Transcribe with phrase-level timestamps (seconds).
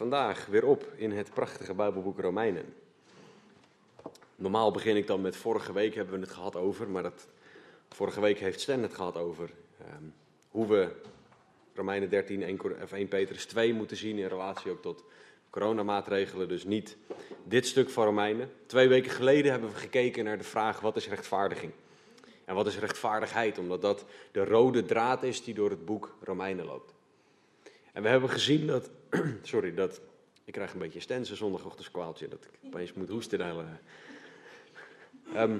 [0.00, 2.74] vandaag weer op in het prachtige Bijbelboek Romeinen.
[4.36, 7.28] Normaal begin ik dan met vorige week hebben we het gehad over, maar dat,
[7.88, 10.04] vorige week heeft Stan het gehad over ehm,
[10.50, 10.88] hoe we
[11.74, 15.04] Romeinen 13 1, Cor- of 1 Petrus 2 moeten zien in relatie ook tot
[15.50, 16.48] coronamaatregelen.
[16.48, 16.96] Dus niet
[17.44, 18.50] dit stuk van Romeinen.
[18.66, 21.72] Twee weken geleden hebben we gekeken naar de vraag wat is rechtvaardiging?
[22.44, 23.58] En wat is rechtvaardigheid?
[23.58, 26.92] Omdat dat de rode draad is die door het boek Romeinen loopt.
[27.92, 28.90] En we hebben gezien dat,
[29.42, 30.00] sorry, dat,
[30.44, 33.38] ik krijg een beetje stensen zondagochtendkwaaltje, dat ik opeens moet hoesten.
[33.38, 33.64] de hele-
[35.34, 35.56] Ehm,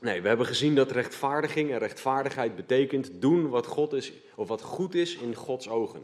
[0.00, 4.62] nee, we hebben gezien dat rechtvaardiging en rechtvaardigheid betekent doen wat, God is, of wat
[4.62, 6.02] goed is in Gods ogen.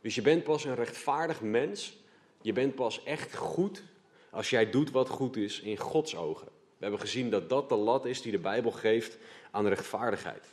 [0.00, 1.96] Dus je bent pas een rechtvaardig mens,
[2.42, 3.82] je bent pas echt goed
[4.30, 6.46] als jij doet wat goed is in Gods ogen.
[6.46, 9.18] We hebben gezien dat dat de lat is die de Bijbel geeft
[9.50, 10.46] aan rechtvaardigheid.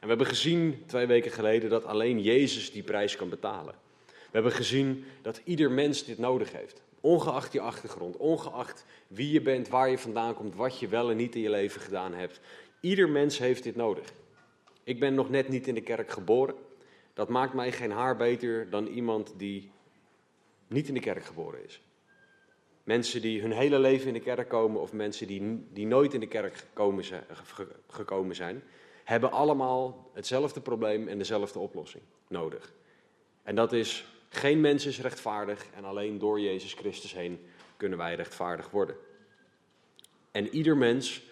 [0.00, 3.74] En we hebben gezien twee weken geleden dat alleen Jezus die prijs kan betalen.
[4.06, 6.82] We hebben gezien dat ieder mens dit nodig heeft.
[7.00, 11.16] Ongeacht je achtergrond, ongeacht wie je bent, waar je vandaan komt, wat je wel en
[11.16, 12.40] niet in je leven gedaan hebt.
[12.80, 14.12] Ieder mens heeft dit nodig.
[14.84, 16.54] Ik ben nog net niet in de kerk geboren.
[17.14, 19.70] Dat maakt mij geen haar beter dan iemand die
[20.66, 21.80] niet in de kerk geboren is.
[22.84, 26.20] Mensen die hun hele leven in de kerk komen of mensen die, die nooit in
[26.20, 28.62] de kerk gekomen zijn, ge- gekomen zijn,
[29.10, 32.72] hebben allemaal hetzelfde probleem en dezelfde oplossing nodig.
[33.42, 38.14] En dat is, geen mens is rechtvaardig en alleen door Jezus Christus heen kunnen wij
[38.14, 38.96] rechtvaardig worden.
[40.30, 41.22] En ieder mens,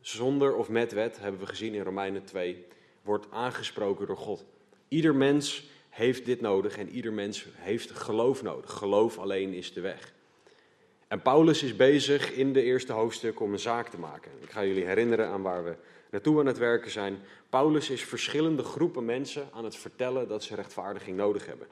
[0.00, 2.66] zonder of met wet, hebben we gezien in Romeinen 2,
[3.02, 4.44] wordt aangesproken door God.
[4.88, 8.72] Ieder mens heeft dit nodig en ieder mens heeft geloof nodig.
[8.72, 10.12] Geloof alleen is de weg.
[11.08, 14.30] En Paulus is bezig in de eerste hoofdstuk om een zaak te maken.
[14.40, 15.76] Ik ga jullie herinneren aan waar we
[16.10, 17.18] naartoe aan het werken zijn.
[17.48, 21.66] Paulus is verschillende groepen mensen aan het vertellen dat ze rechtvaardiging nodig hebben.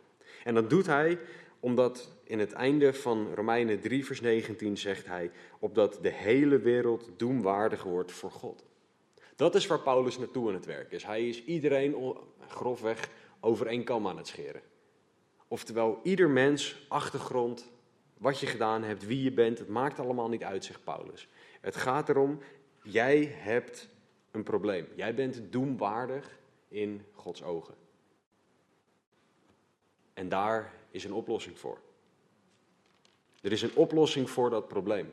[0.44, 1.18] En dat doet hij
[1.60, 7.08] omdat in het einde van Romeinen 3, vers 19 zegt hij, opdat de hele wereld
[7.16, 8.64] doemwaardig wordt voor God.
[9.36, 11.04] Dat is waar Paulus naartoe aan het werken is.
[11.04, 12.16] Hij is iedereen
[12.48, 13.08] grofweg
[13.40, 14.62] over één kam aan het scheren.
[15.48, 17.70] Oftewel, ieder mens, achtergrond,
[18.18, 21.28] wat je gedaan hebt, wie je bent, het maakt allemaal niet uit, zegt Paulus.
[21.60, 22.38] Het gaat erom,
[22.82, 23.88] jij hebt
[24.30, 24.86] een probleem.
[24.94, 26.38] Jij bent doemwaardig
[26.68, 27.74] in Gods ogen.
[30.14, 31.78] En daar is een oplossing voor.
[33.42, 35.12] Er is een oplossing voor dat probleem.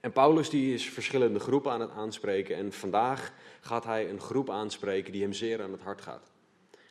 [0.00, 4.50] En Paulus die is verschillende groepen aan het aanspreken en vandaag gaat hij een groep
[4.50, 6.30] aanspreken die hem zeer aan het hart gaat.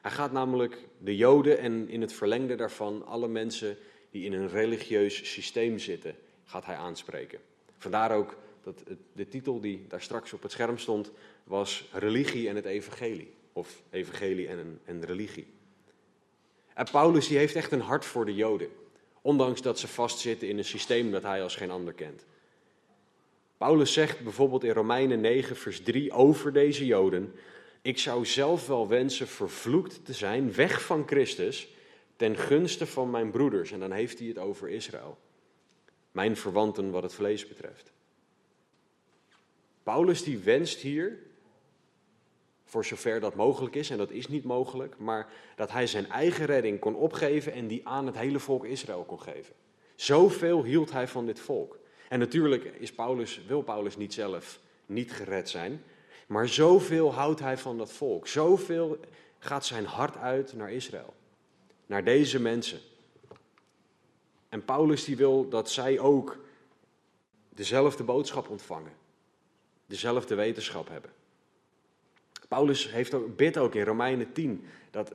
[0.01, 3.77] Hij gaat namelijk de Joden en in het verlengde daarvan alle mensen
[4.11, 6.15] die in een religieus systeem zitten,
[6.45, 7.39] gaat hij aanspreken.
[7.77, 8.83] Vandaar ook dat
[9.13, 11.11] de titel die daar straks op het scherm stond,
[11.43, 13.33] was Religie en het Evangelie.
[13.53, 15.47] Of Evangelie en, en religie.
[16.73, 18.69] En Paulus die heeft echt een hart voor de Joden.
[19.21, 22.25] Ondanks dat ze vastzitten in een systeem dat hij als geen ander kent.
[23.57, 27.33] Paulus zegt bijvoorbeeld in Romeinen 9, vers 3 over deze Joden:
[27.81, 31.67] Ik zou zelf wel wensen vervloekt te zijn, weg van Christus,
[32.19, 33.71] ten gunste van mijn broeders.
[33.71, 35.17] En dan heeft hij het over Israël.
[36.11, 37.91] Mijn verwanten wat het vlees betreft.
[39.83, 41.19] Paulus die wenst hier,
[42.65, 46.45] voor zover dat mogelijk is, en dat is niet mogelijk, maar dat hij zijn eigen
[46.45, 49.53] redding kon opgeven en die aan het hele volk Israël kon geven.
[49.95, 51.79] Zoveel hield hij van dit volk.
[52.09, 55.83] En natuurlijk is Paulus, wil Paulus niet zelf niet gered zijn,
[56.27, 58.27] maar zoveel houdt hij van dat volk.
[58.27, 58.99] Zoveel
[59.37, 61.13] gaat zijn hart uit naar Israël,
[61.89, 62.79] naar deze mensen.
[64.49, 66.37] En Paulus die wil dat zij ook
[67.49, 68.91] dezelfde boodschap ontvangen,
[69.85, 71.11] dezelfde wetenschap hebben.
[72.47, 75.13] Paulus heeft ook, bidt ook in Romeinen 10 dat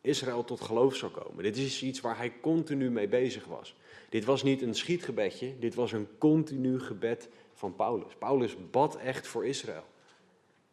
[0.00, 1.42] Israël tot geloof zou komen.
[1.42, 3.74] Dit is iets waar hij continu mee bezig was.
[4.08, 8.14] Dit was niet een schietgebedje, dit was een continu gebed van Paulus.
[8.14, 9.84] Paulus bad echt voor Israël.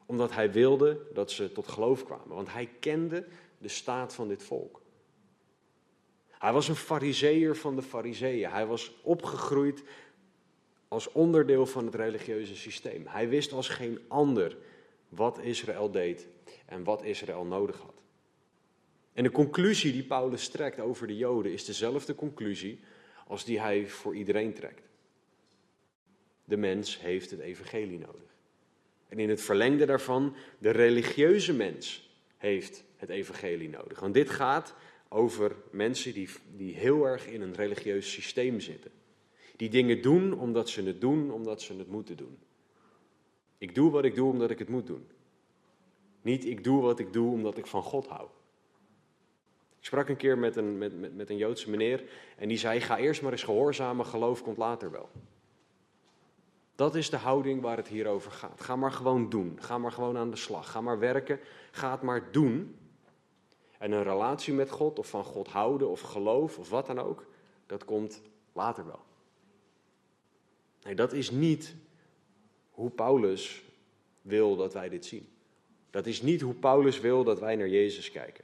[0.06, 2.36] Omdat hij wilde dat ze tot geloof kwamen.
[2.36, 3.28] Want hij kende
[3.58, 4.84] de staat van dit volk.
[6.40, 8.50] Hij was een fariseer van de fariseeën.
[8.50, 9.84] Hij was opgegroeid
[10.88, 13.08] als onderdeel van het religieuze systeem.
[13.08, 14.58] Hij wist als geen ander
[15.10, 16.28] wat Israël deed
[16.66, 18.02] en wat Israël nodig had.
[19.14, 22.80] En de conclusie die Paulus trekt over de Joden is dezelfde conclusie
[23.28, 24.88] als die hij voor iedereen trekt.
[26.46, 28.36] De mens heeft het evangelie nodig.
[29.08, 34.00] En in het verlengde daarvan, de religieuze mens heeft het evangelie nodig.
[34.00, 34.74] Want dit gaat
[35.16, 38.92] over mensen die, die heel erg in een religieus systeem zitten.
[39.56, 42.38] Die dingen doen omdat ze het doen, omdat ze het moeten doen.
[43.58, 45.08] Ik doe wat ik doe omdat ik het moet doen.
[46.22, 48.28] Niet ik doe wat ik doe omdat ik van God hou.
[49.80, 52.04] Ik sprak een keer met een, met, met, met een Joodse meneer
[52.38, 55.10] en die zei: Ga eerst maar eens gehoorzamen, geloof komt later wel.
[56.76, 58.62] Dat is de houding waar het hier over gaat.
[58.62, 59.58] Ga maar gewoon doen.
[59.62, 60.72] Ga maar gewoon aan de slag.
[60.72, 61.40] Ga maar werken.
[61.72, 62.76] Ga het maar doen.
[63.86, 67.26] En een relatie met God, of van God houden, of geloof, of wat dan ook,
[67.66, 68.22] dat komt
[68.54, 69.00] later wel.
[70.84, 71.76] Nee, dat is niet
[72.72, 73.64] hoe Paulus
[74.22, 75.28] wil dat wij dit zien.
[75.90, 78.44] Dat is niet hoe Paulus wil dat wij naar Jezus kijken.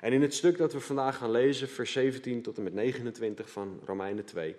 [0.00, 3.50] En in het stuk dat we vandaag gaan lezen, vers 17 tot en met 29
[3.50, 4.56] van Romeinen 2,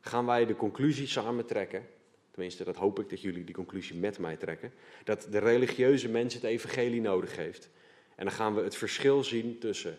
[0.00, 1.86] gaan wij de conclusie samen trekken.
[2.30, 4.72] Tenminste, dat hoop ik dat jullie die conclusie met mij trekken.
[5.04, 7.70] Dat de religieuze mens het evangelie nodig heeft.
[8.18, 9.98] En dan gaan we het verschil zien tussen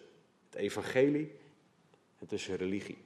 [0.49, 1.31] het evangelie
[2.17, 2.97] en tussen religie.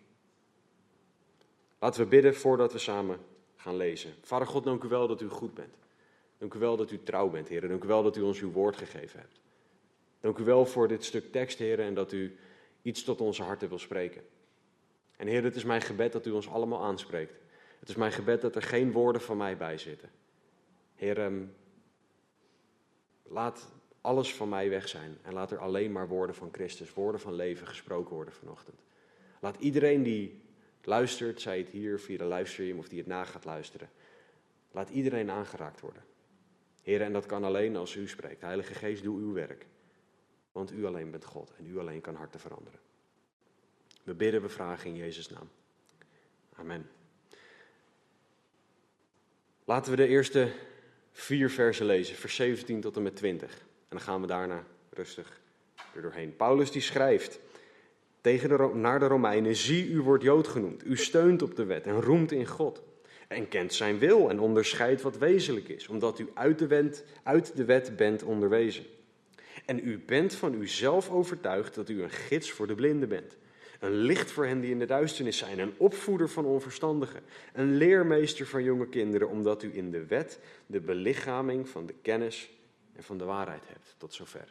[1.80, 3.20] Laten we bidden voordat we samen
[3.56, 4.14] gaan lezen.
[4.22, 5.76] Vader God, dank u wel dat u goed bent.
[6.38, 7.68] Dank u wel dat u trouw bent, Heer.
[7.68, 9.40] Dank u wel dat u ons uw woord gegeven hebt.
[10.20, 12.38] Dank u wel voor dit stuk tekst, Heer, en dat u
[12.82, 14.24] iets tot onze harten wil spreken.
[15.16, 17.34] En Heer, het is mijn gebed dat u ons allemaal aanspreekt.
[17.80, 20.10] Het is mijn gebed dat er geen woorden van mij bij zitten.
[20.96, 21.32] Heer,
[23.24, 23.72] laat
[24.04, 27.34] alles van mij weg zijn en laat er alleen maar woorden van Christus, woorden van
[27.34, 28.80] leven gesproken worden vanochtend.
[29.40, 30.42] Laat iedereen die
[30.82, 33.90] luistert, zij het hier via de livestream of die het na gaat luisteren,
[34.72, 36.04] laat iedereen aangeraakt worden.
[36.82, 38.42] Heer, en dat kan alleen als u spreekt.
[38.42, 39.66] Heilige Geest, doe uw werk.
[40.52, 42.80] Want u alleen bent God en u alleen kan harten veranderen.
[44.04, 45.50] We bidden, we vragen in Jezus' naam.
[46.54, 46.90] Amen.
[49.66, 50.52] Laten we de eerste
[51.12, 53.66] vier versen lezen, vers 17 tot en met 20.
[53.94, 55.42] En dan gaan we daarna rustig
[55.96, 56.36] er doorheen.
[56.36, 57.40] Paulus die schrijft
[58.22, 61.88] tegen de, naar de Romeinen, zie u wordt Jood genoemd, u steunt op de wet
[61.88, 62.82] en roemt in God.
[63.28, 67.66] En kent zijn wil en onderscheidt wat wezenlijk is, omdat u uit de, uit de
[67.66, 68.86] wet bent onderwezen.
[69.66, 73.38] En u bent van uzelf overtuigd dat u een gids voor de blinden bent.
[73.80, 77.22] Een licht voor hen die in de duisternis zijn, een opvoeder van onverstandigen,
[77.54, 82.52] een leermeester van jonge kinderen, omdat u in de wet de belichaming van de kennis
[82.94, 83.96] en van de waarheid hebt.
[83.98, 84.48] Tot zover.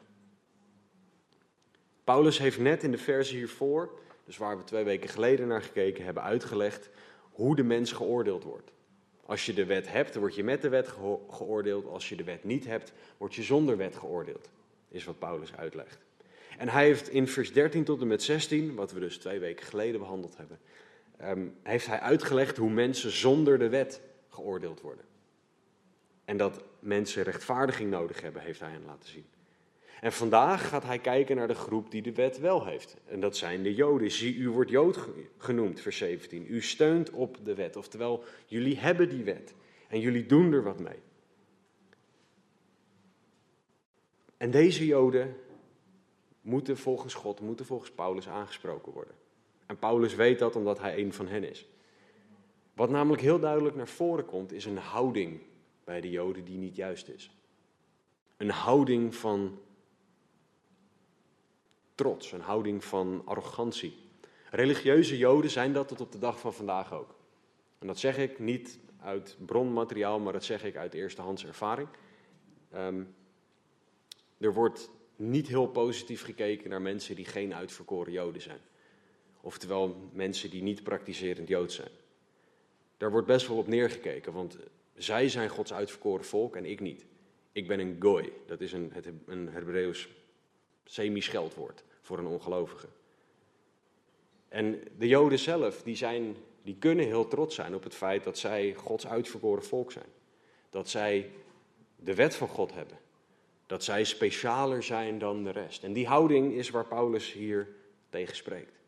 [2.05, 6.05] Paulus heeft net in de verse hiervoor, dus waar we twee weken geleden naar gekeken
[6.05, 6.91] hebben, uitgelegd
[7.31, 8.73] hoe de mens geoordeeld wordt.
[9.27, 10.89] Als je de wet hebt, word je met de wet
[11.31, 11.87] geoordeeld.
[11.87, 14.51] Als je de wet niet hebt, word je zonder wet geoordeeld.
[14.89, 15.99] Is wat Paulus uitlegt.
[16.59, 19.67] En hij heeft in vers 13 tot en met 16, wat we dus twee weken
[19.67, 20.59] geleden behandeld hebben,
[21.23, 25.05] um, heeft hij uitgelegd hoe mensen zonder de wet geoordeeld worden.
[26.25, 29.25] En dat mensen rechtvaardiging nodig hebben, heeft hij hen laten zien.
[30.01, 32.97] En vandaag gaat hij kijken naar de groep die de wet wel heeft.
[33.07, 34.11] En dat zijn de Joden.
[34.11, 34.99] Zie, u wordt Jood
[35.37, 36.47] genoemd, vers 17.
[36.49, 37.77] U steunt op de wet.
[37.77, 39.55] Oftewel, jullie hebben die wet.
[39.89, 40.99] En jullie doen er wat mee.
[44.37, 45.37] En deze Joden
[46.41, 49.15] moeten volgens God, moeten volgens Paulus aangesproken worden.
[49.67, 51.69] En Paulus weet dat omdat hij een van hen is.
[52.75, 55.41] Wat namelijk heel duidelijk naar voren komt, is een houding
[55.85, 57.31] bij de Joden die niet juist is.
[58.37, 59.61] Een houding van
[61.95, 63.97] trots, een houding van arrogantie.
[64.51, 67.15] Religieuze Joden zijn dat tot op de dag van vandaag ook.
[67.79, 71.89] En dat zeg ik niet uit bronmateriaal, maar dat zeg ik uit eerstehands ervaring.
[72.75, 73.15] Um,
[74.39, 78.61] er wordt niet heel positief gekeken naar mensen die geen uitverkoren Joden zijn.
[79.41, 81.91] Oftewel mensen die niet praktiserend Jood zijn.
[82.97, 84.59] Daar wordt best wel op neergekeken, want
[84.97, 87.05] zij zijn Gods uitverkoren volk en ik niet.
[87.53, 88.93] Ik ben een goy, dat is een,
[89.27, 90.09] een Hebreeuws
[90.85, 92.89] semi-scheldwoord voor een ongelovige.
[94.49, 98.39] En de Joden zelf, die, zijn, die kunnen heel trots zijn op het feit dat
[98.39, 100.09] zij Gods uitverkoren volk zijn.
[100.71, 101.31] Dat zij
[101.97, 102.99] de wet van God hebben.
[103.67, 105.85] Dat zij specialer zijn dan de rest.
[105.85, 107.69] En die houding is waar Paulus hier
[108.11, 108.82] tegen spreekt.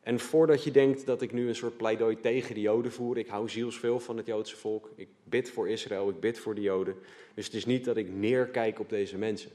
[0.00, 3.28] En voordat je denkt dat ik nu een soort pleidooi tegen de Joden voer, ik
[3.28, 6.96] hou zielsveel van het Joodse volk, ik bid voor Israël, ik bid voor de Joden.
[7.34, 9.50] Dus het is niet dat ik neerkijk op deze mensen.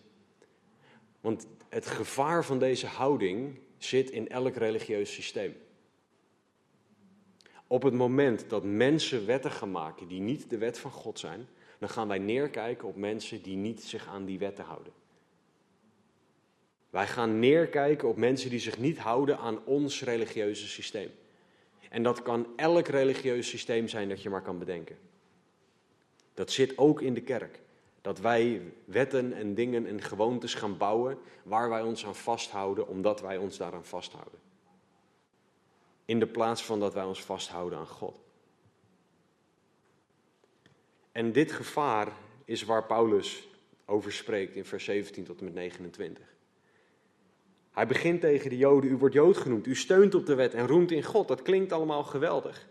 [1.22, 5.56] Want het gevaar van deze houding zit in elk religieus systeem.
[7.68, 11.48] Op het moment dat mensen wetten gaan maken die niet de wet van God zijn,
[11.80, 14.94] dan gaan wij neerkijken op mensen die niet zich aan die wetten houden.
[16.96, 21.12] Wij gaan neerkijken op mensen die zich niet houden aan ons religieuze systeem.
[21.90, 24.98] En dat kan elk religieus systeem zijn dat je maar kan bedenken.
[26.34, 27.60] Dat zit ook in de kerk.
[28.02, 33.22] Dat wij wetten en dingen en gewoontes gaan bouwen waar wij ons aan vasthouden, omdat
[33.22, 34.40] wij ons daaraan vasthouden.
[36.06, 38.20] In de plaats van dat wij ons vasthouden aan God.
[41.12, 42.12] En dit gevaar
[42.46, 43.48] is waar Paulus
[43.86, 46.35] over spreekt in vers 17 tot en met 29.
[47.76, 50.68] Hij begint tegen de Joden: U wordt Jood genoemd, u steunt op de wet en
[50.68, 51.28] roemt in God.
[51.28, 52.68] Dat klinkt allemaal geweldig,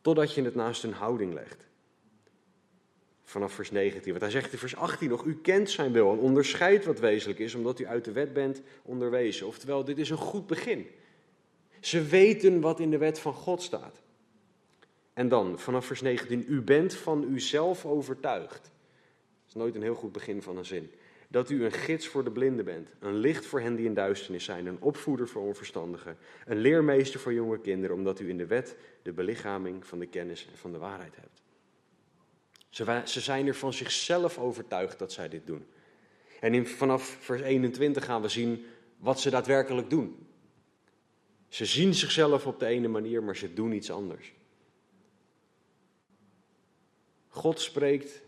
[0.00, 1.66] totdat je het naast een houding legt.
[3.24, 6.18] Vanaf vers 19, want hij zegt in vers 18 nog: U kent zijn wil en
[6.18, 9.46] onderscheidt wat wezenlijk is, omdat u uit de wet bent onderwezen.
[9.46, 10.86] Oftewel, dit is een goed begin.
[11.80, 14.00] Ze weten wat in de wet van God staat.
[15.12, 18.62] En dan, vanaf vers 19, u bent van uzelf overtuigd.
[18.62, 20.90] Dat is nooit een heel goed begin van een zin.
[21.30, 24.44] Dat u een gids voor de blinden bent, een licht voor hen die in duisternis
[24.44, 28.76] zijn, een opvoeder voor onverstandigen, een leermeester voor jonge kinderen, omdat u in de wet
[29.02, 31.42] de belichaming van de kennis en van de waarheid hebt.
[32.68, 35.66] Ze, ze zijn er van zichzelf overtuigd dat zij dit doen.
[36.40, 38.64] En in, vanaf vers 21 gaan we zien
[38.96, 40.26] wat ze daadwerkelijk doen.
[41.48, 44.32] Ze zien zichzelf op de ene manier, maar ze doen iets anders.
[47.28, 48.22] God spreekt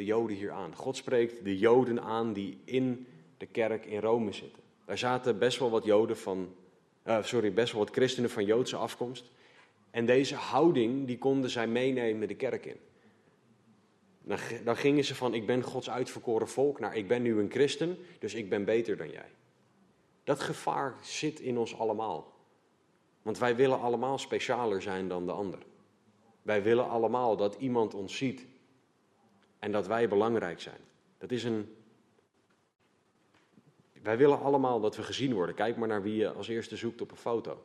[0.00, 0.74] de Joden hier aan.
[0.74, 4.62] God spreekt de Joden aan die in de kerk in Rome zitten.
[4.84, 6.54] Daar zaten best wel wat Joden van,
[7.06, 9.24] uh, sorry, best wel wat christenen van Joodse afkomst.
[9.90, 12.76] En deze houding, die konden zij meenemen de kerk in.
[14.22, 17.50] Dan, dan gingen ze van, ik ben Gods uitverkoren volk, naar ik ben nu een
[17.50, 19.30] christen, dus ik ben beter dan jij.
[20.24, 22.32] Dat gevaar zit in ons allemaal.
[23.22, 25.58] Want wij willen allemaal specialer zijn dan de ander.
[26.42, 28.46] Wij willen allemaal dat iemand ons ziet
[29.60, 30.80] en dat wij belangrijk zijn.
[31.18, 31.74] Dat is een.
[34.02, 35.54] Wij willen allemaal dat we gezien worden.
[35.54, 37.64] Kijk maar naar wie je als eerste zoekt op een foto.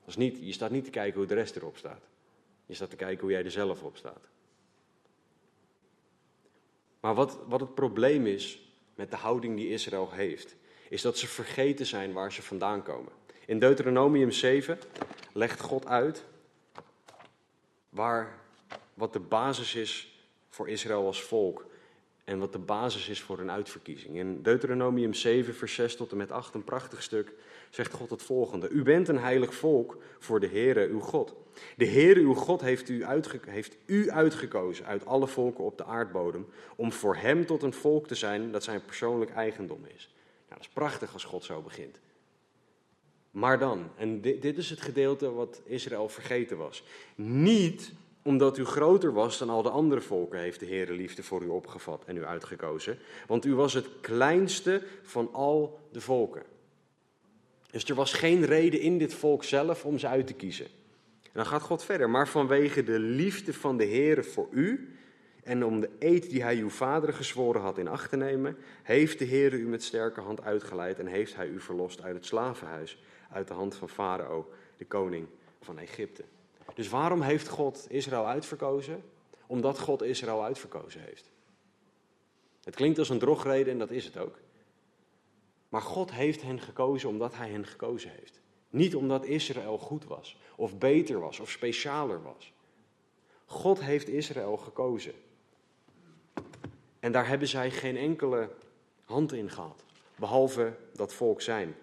[0.00, 2.08] Dat is niet, je staat niet te kijken hoe de rest erop staat.
[2.66, 4.28] Je staat te kijken hoe jij er zelf op staat.
[7.00, 10.56] Maar wat, wat het probleem is met de houding die Israël heeft,
[10.88, 13.12] is dat ze vergeten zijn waar ze vandaan komen.
[13.46, 14.78] In Deuteronomium 7
[15.32, 16.24] legt God uit
[17.88, 18.41] waar,
[18.94, 20.12] wat de basis is
[20.48, 21.64] voor Israël als volk
[22.24, 24.16] en wat de basis is voor een uitverkiezing.
[24.16, 27.32] In Deuteronomium 7, vers 6 tot en met 8, een prachtig stuk,
[27.70, 28.68] zegt God het volgende.
[28.68, 31.34] U bent een heilig volk voor de Heere uw God.
[31.76, 33.04] De Heere uw God heeft u,
[33.46, 38.06] heeft u uitgekozen uit alle volken op de aardbodem om voor hem tot een volk
[38.06, 40.10] te zijn dat zijn persoonlijk eigendom is.
[40.48, 42.00] Nou, dat is prachtig als God zo begint.
[43.30, 46.84] Maar dan, en dit, dit is het gedeelte wat Israël vergeten was.
[47.14, 51.42] Niet omdat u groter was dan al de andere volken, heeft de Heer liefde voor
[51.42, 52.98] u opgevat en u uitgekozen.
[53.26, 56.42] Want u was het kleinste van al de volken.
[57.70, 60.66] Dus er was geen reden in dit volk zelf om ze uit te kiezen.
[61.22, 62.10] En dan gaat God verder.
[62.10, 64.96] Maar vanwege de liefde van de Heer voor u
[65.42, 69.18] en om de eed die hij uw vader gezworen had in acht te nemen, heeft
[69.18, 73.02] de Heer u met sterke hand uitgeleid en heeft hij u verlost uit het slavenhuis
[73.30, 75.26] uit de hand van Farao, de koning
[75.60, 76.24] van Egypte.
[76.74, 79.02] Dus waarom heeft God Israël uitverkozen?
[79.46, 81.30] Omdat God Israël uitverkozen heeft.
[82.64, 84.38] Het klinkt als een drogreden en dat is het ook.
[85.68, 88.40] Maar God heeft hen gekozen omdat hij hen gekozen heeft.
[88.70, 92.52] Niet omdat Israël goed was, of beter was, of specialer was.
[93.44, 95.12] God heeft Israël gekozen.
[97.00, 98.48] En daar hebben zij geen enkele
[99.04, 99.84] hand in gehad,
[100.16, 101.74] behalve dat volk zijn.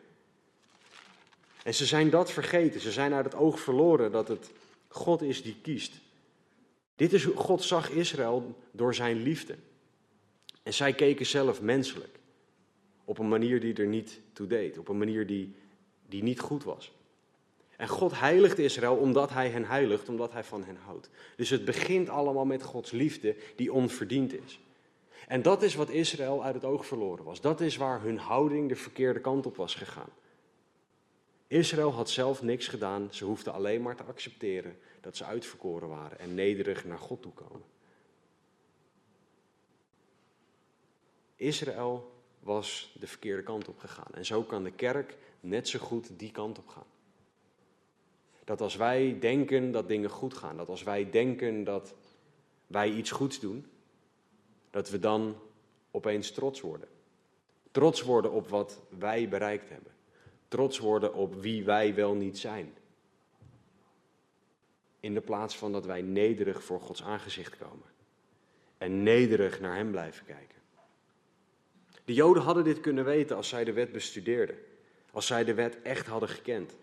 [1.63, 2.81] En ze zijn dat vergeten.
[2.81, 4.51] Ze zijn uit het oog verloren dat het
[4.89, 5.93] God is die kiest.
[6.95, 9.55] Dit is hoe God zag Israël door zijn liefde.
[10.63, 12.19] En zij keken zelf menselijk.
[13.05, 14.77] Op een manier die er niet toe deed.
[14.77, 15.55] Op een manier die,
[16.07, 16.91] die niet goed was.
[17.77, 21.09] En God heiligt Israël omdat hij hen heiligt, omdat hij van hen houdt.
[21.35, 24.59] Dus het begint allemaal met Gods liefde die onverdiend is.
[25.27, 27.41] En dat is wat Israël uit het oog verloren was.
[27.41, 30.09] Dat is waar hun houding de verkeerde kant op was gegaan.
[31.49, 36.19] Israël had zelf niks gedaan, ze hoefden alleen maar te accepteren dat ze uitverkoren waren
[36.19, 37.65] en nederig naar God toe komen.
[41.35, 46.19] Israël was de verkeerde kant op gegaan en zo kan de kerk net zo goed
[46.19, 46.87] die kant op gaan.
[48.43, 51.93] Dat als wij denken dat dingen goed gaan, dat als wij denken dat
[52.67, 53.65] wij iets goeds doen,
[54.69, 55.35] dat we dan
[55.91, 56.87] opeens trots worden.
[57.71, 59.97] Trots worden op wat wij bereikt hebben
[60.49, 62.73] trots worden op wie wij wel niet zijn.
[64.99, 67.87] In de plaats van dat wij nederig voor Gods aangezicht komen.
[68.77, 70.57] En nederig naar Hem blijven kijken.
[72.05, 74.55] De Joden hadden dit kunnen weten als zij de wet bestudeerden.
[75.11, 76.75] Als zij de wet echt hadden gekend.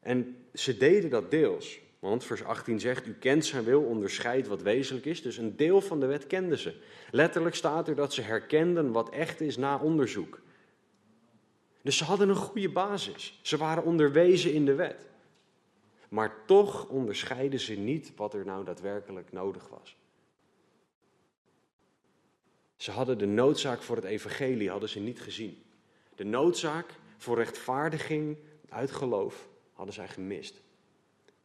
[0.00, 1.80] En ze deden dat deels.
[1.98, 5.22] Want vers 18 zegt, u kent zijn wil, onderscheidt wat wezenlijk is.
[5.22, 6.74] Dus een deel van de wet kenden ze.
[7.10, 10.40] Letterlijk staat er dat ze herkenden wat echt is na onderzoek.
[11.84, 13.38] Dus ze hadden een goede basis.
[13.42, 15.06] Ze waren onderwezen in de wet.
[16.08, 19.96] Maar toch onderscheiden ze niet wat er nou daadwerkelijk nodig was.
[22.76, 25.62] Ze hadden de noodzaak voor het evangelie hadden ze niet gezien.
[26.14, 28.36] De noodzaak voor rechtvaardiging
[28.68, 30.62] uit geloof hadden zij gemist.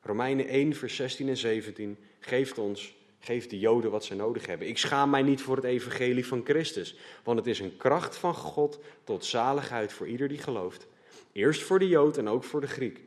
[0.02, 4.68] Romeinen 1, vers 16 en 17 geeft ons, geeft de Joden wat ze nodig hebben.
[4.68, 8.34] Ik schaam mij niet voor het evangelie van Christus, want het is een kracht van
[8.34, 10.88] God tot zaligheid voor ieder die gelooft.
[11.32, 13.02] Eerst voor de Jood en ook voor de Griek.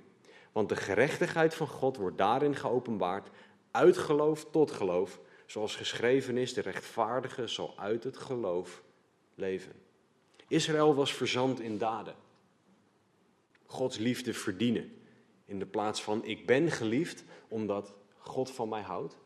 [0.52, 3.28] Want de gerechtigheid van God wordt daarin geopenbaard,
[3.70, 8.82] uit geloof tot geloof, zoals geschreven is, de rechtvaardige zal uit het geloof
[9.34, 9.72] leven.
[10.48, 12.14] Israël was verzand in daden.
[13.66, 14.96] Gods liefde verdienen.
[15.44, 19.18] In de plaats van ik ben geliefd omdat God van mij houdt.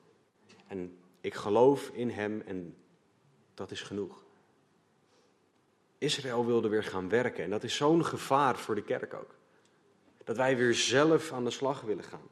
[0.67, 2.77] En ik geloof in Hem en
[3.55, 4.25] dat is genoeg.
[5.99, 9.35] Israël wilde weer gaan werken en dat is zo'n gevaar voor de kerk ook.
[10.25, 12.29] Dat wij weer zelf aan de slag willen gaan.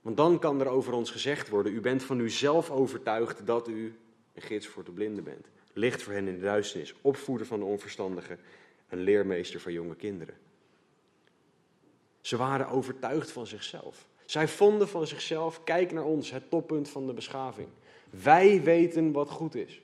[0.00, 3.98] Want dan kan er over ons gezegd worden: U bent van uzelf overtuigd dat u
[4.34, 5.46] een gids voor de blinden bent.
[5.72, 8.38] Licht voor hen in de duisternis, opvoeder van de onverstandigen,
[8.88, 10.36] een leermeester van jonge kinderen.
[12.20, 14.08] Ze waren overtuigd van zichzelf.
[14.26, 17.68] Zij vonden van zichzelf, kijk naar ons, het toppunt van de beschaving.
[18.10, 19.80] Wij weten wat goed is.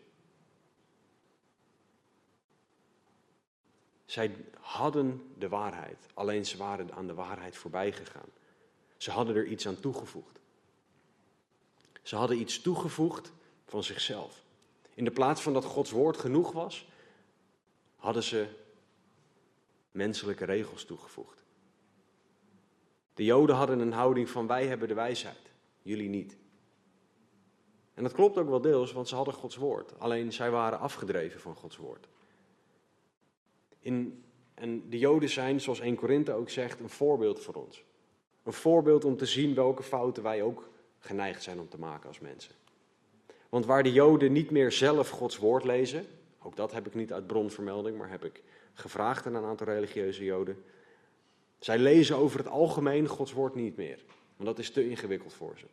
[4.04, 8.28] Zij hadden de waarheid, alleen ze waren aan de waarheid voorbij gegaan.
[8.96, 10.40] Ze hadden er iets aan toegevoegd.
[12.02, 13.32] Ze hadden iets toegevoegd
[13.66, 14.44] van zichzelf.
[14.94, 16.88] In de plaats van dat Gods woord genoeg was,
[17.96, 18.48] hadden ze
[19.90, 21.41] menselijke regels toegevoegd.
[23.14, 26.36] De Joden hadden een houding van wij hebben de wijsheid, jullie niet.
[27.94, 29.98] En dat klopt ook wel deels, want ze hadden Gods woord.
[29.98, 32.08] Alleen zij waren afgedreven van Gods woord.
[33.80, 37.84] In, en de Joden zijn, zoals 1 Korinthe ook zegt, een voorbeeld voor ons.
[38.42, 42.20] Een voorbeeld om te zien welke fouten wij ook geneigd zijn om te maken als
[42.20, 42.54] mensen.
[43.48, 46.06] Want waar de Joden niet meer zelf Gods woord lezen,
[46.42, 50.24] ook dat heb ik niet uit bronvermelding, maar heb ik gevraagd aan een aantal religieuze
[50.24, 50.64] Joden,
[51.64, 53.98] zij lezen over het algemeen Gods woord niet meer,
[54.36, 55.66] want dat is te ingewikkeld voor ze.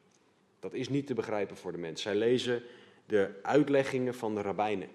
[0.60, 2.02] Dat is niet te begrijpen voor de mens.
[2.02, 2.64] Zij lezen
[3.06, 4.90] de uitleggingen van de rabbijnen.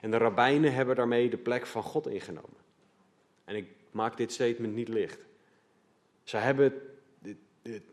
[0.00, 2.56] En de rabbijnen hebben daarmee de plek van God ingenomen.
[3.44, 5.26] En ik maak dit statement niet licht.
[6.22, 6.72] Zij hebben,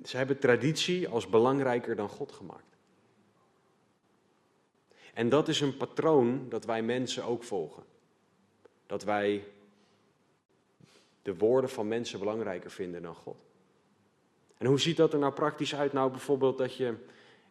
[0.04, 2.78] zij hebben traditie als belangrijker dan God gemaakt.
[5.14, 7.84] En dat is een patroon dat wij mensen ook volgen.
[8.86, 9.44] Dat wij
[11.28, 13.38] de woorden van mensen belangrijker vinden dan God.
[14.58, 15.94] En hoe ziet dat er nou praktisch uit?
[15.94, 16.96] Nou, bijvoorbeeld dat je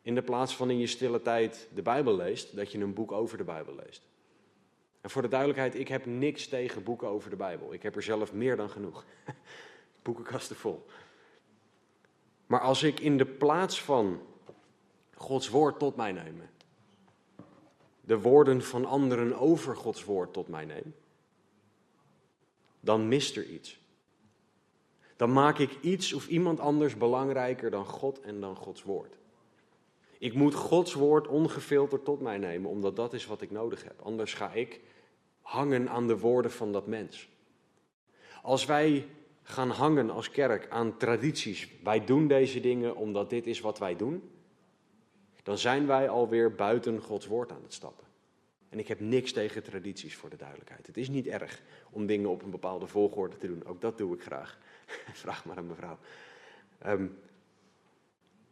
[0.03, 3.13] in de plaats van in je stille tijd de Bijbel leest, dat je een boek
[3.13, 4.03] over de Bijbel leest.
[5.01, 7.73] En voor de duidelijkheid, ik heb niks tegen boeken over de Bijbel.
[7.73, 9.05] Ik heb er zelf meer dan genoeg.
[10.03, 10.87] Boekenkasten vol.
[12.47, 14.21] Maar als ik in de plaats van
[15.15, 16.43] Gods woord tot mij neem,
[18.01, 20.95] de woorden van anderen over Gods woord tot mij neem,
[22.87, 23.79] dan mist er iets.
[25.17, 29.17] Dan maak ik iets of iemand anders belangrijker dan God en dan Gods woord.
[30.19, 34.01] Ik moet Gods woord ongefilterd tot mij nemen, omdat dat is wat ik nodig heb.
[34.03, 34.81] Anders ga ik
[35.41, 37.29] hangen aan de woorden van dat mens.
[38.43, 39.09] Als wij
[39.43, 43.97] gaan hangen als kerk aan tradities, wij doen deze dingen omdat dit is wat wij
[43.97, 44.31] doen,
[45.43, 48.06] dan zijn wij alweer buiten Gods woord aan het stappen.
[48.77, 50.87] En ik heb niks tegen tradities voor de duidelijkheid.
[50.87, 53.65] Het is niet erg om dingen op een bepaalde volgorde te doen.
[53.65, 54.59] Ook dat doe ik graag.
[55.13, 55.99] Vraag maar aan mevrouw.
[56.87, 57.19] Um,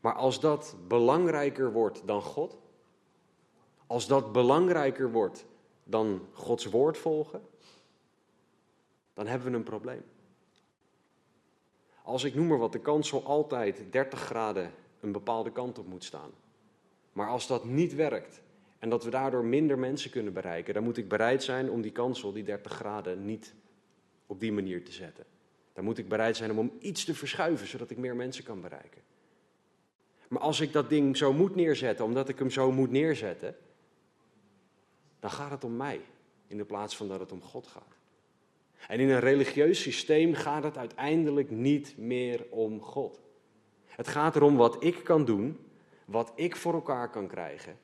[0.00, 2.56] maar als dat belangrijker wordt dan God,
[3.87, 5.46] als dat belangrijker wordt
[5.82, 7.42] dan Gods woord volgen,
[9.14, 10.04] dan hebben we een probleem.
[12.02, 16.04] Als ik noem maar wat, de kansel altijd 30 graden een bepaalde kant op moet
[16.04, 16.30] staan.
[17.12, 18.42] Maar als dat niet werkt,
[18.85, 21.90] en dat we daardoor minder mensen kunnen bereiken, dan moet ik bereid zijn om die
[21.90, 23.55] kansel, die 30 graden, niet
[24.27, 25.25] op die manier te zetten.
[25.73, 28.61] Dan moet ik bereid zijn om hem iets te verschuiven, zodat ik meer mensen kan
[28.61, 29.03] bereiken.
[30.29, 33.57] Maar als ik dat ding zo moet neerzetten, omdat ik hem zo moet neerzetten,
[35.20, 36.01] dan gaat het om mij,
[36.47, 37.97] in de plaats van dat het om God gaat.
[38.88, 43.20] En in een religieus systeem gaat het uiteindelijk niet meer om God.
[43.87, 45.59] Het gaat erom wat ik kan doen,
[46.05, 47.83] wat ik voor elkaar kan krijgen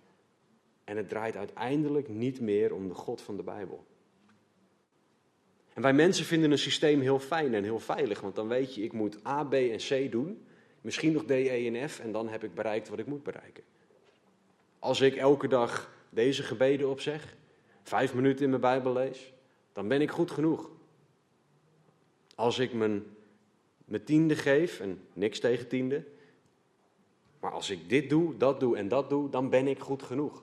[0.85, 3.87] En het draait uiteindelijk niet meer om de God van de Bijbel.
[5.75, 8.83] En wij mensen vinden een systeem heel fijn en heel veilig, want dan weet je,
[8.83, 10.45] ik moet A, B en C doen,
[10.81, 13.65] misschien nog D, E en F en dan heb ik bereikt wat ik moet bereiken.
[14.79, 17.37] Als ik elke dag deze gebeden opzeg,
[17.83, 19.33] vijf minuten in mijn Bijbel lees,
[19.73, 20.71] dan ben ik goed genoeg.
[22.35, 23.05] Als ik mijn,
[23.85, 26.05] mijn tiende geef, en niks tegen tiende,
[27.41, 30.43] maar als ik dit doe, dat doe en dat doe, dan ben ik goed genoeg.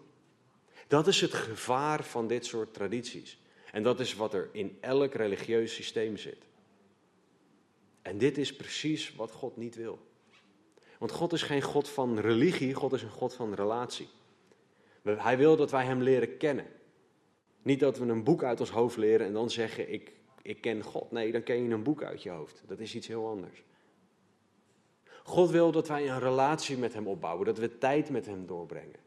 [0.88, 3.40] Dat is het gevaar van dit soort tradities.
[3.72, 6.46] En dat is wat er in elk religieus systeem zit.
[8.02, 10.00] En dit is precies wat God niet wil.
[10.98, 14.08] Want God is geen God van religie, God is een God van relatie.
[15.04, 16.66] Hij wil dat wij Hem leren kennen.
[17.62, 20.84] Niet dat we een boek uit ons hoofd leren en dan zeggen: ik, ik ken
[20.84, 21.12] God.
[21.12, 22.64] Nee, dan ken je een boek uit je hoofd.
[22.68, 23.64] Dat is iets heel anders.
[25.24, 29.07] God wil dat wij een relatie met Hem opbouwen, dat we tijd met Hem doorbrengen.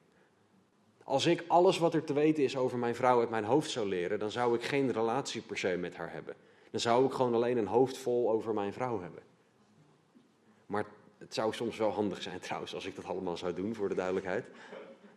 [1.11, 3.89] Als ik alles wat er te weten is over mijn vrouw uit mijn hoofd zou
[3.89, 6.35] leren, dan zou ik geen relatie per se met haar hebben.
[6.71, 9.23] Dan zou ik gewoon alleen een hoofd vol over mijn vrouw hebben.
[10.67, 10.87] Maar
[11.19, 13.95] het zou soms wel handig zijn trouwens als ik dat allemaal zou doen, voor de
[13.95, 14.45] duidelijkheid.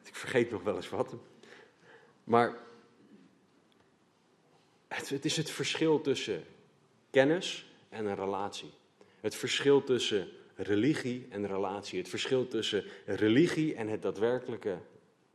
[0.03, 1.15] Ik vergeet nog wel eens wat.
[2.23, 2.57] Maar
[4.87, 6.43] het, het is het verschil tussen
[7.09, 8.71] kennis en een relatie.
[9.19, 11.99] Het verschil tussen religie en relatie.
[11.99, 14.77] Het verschil tussen religie en het daadwerkelijke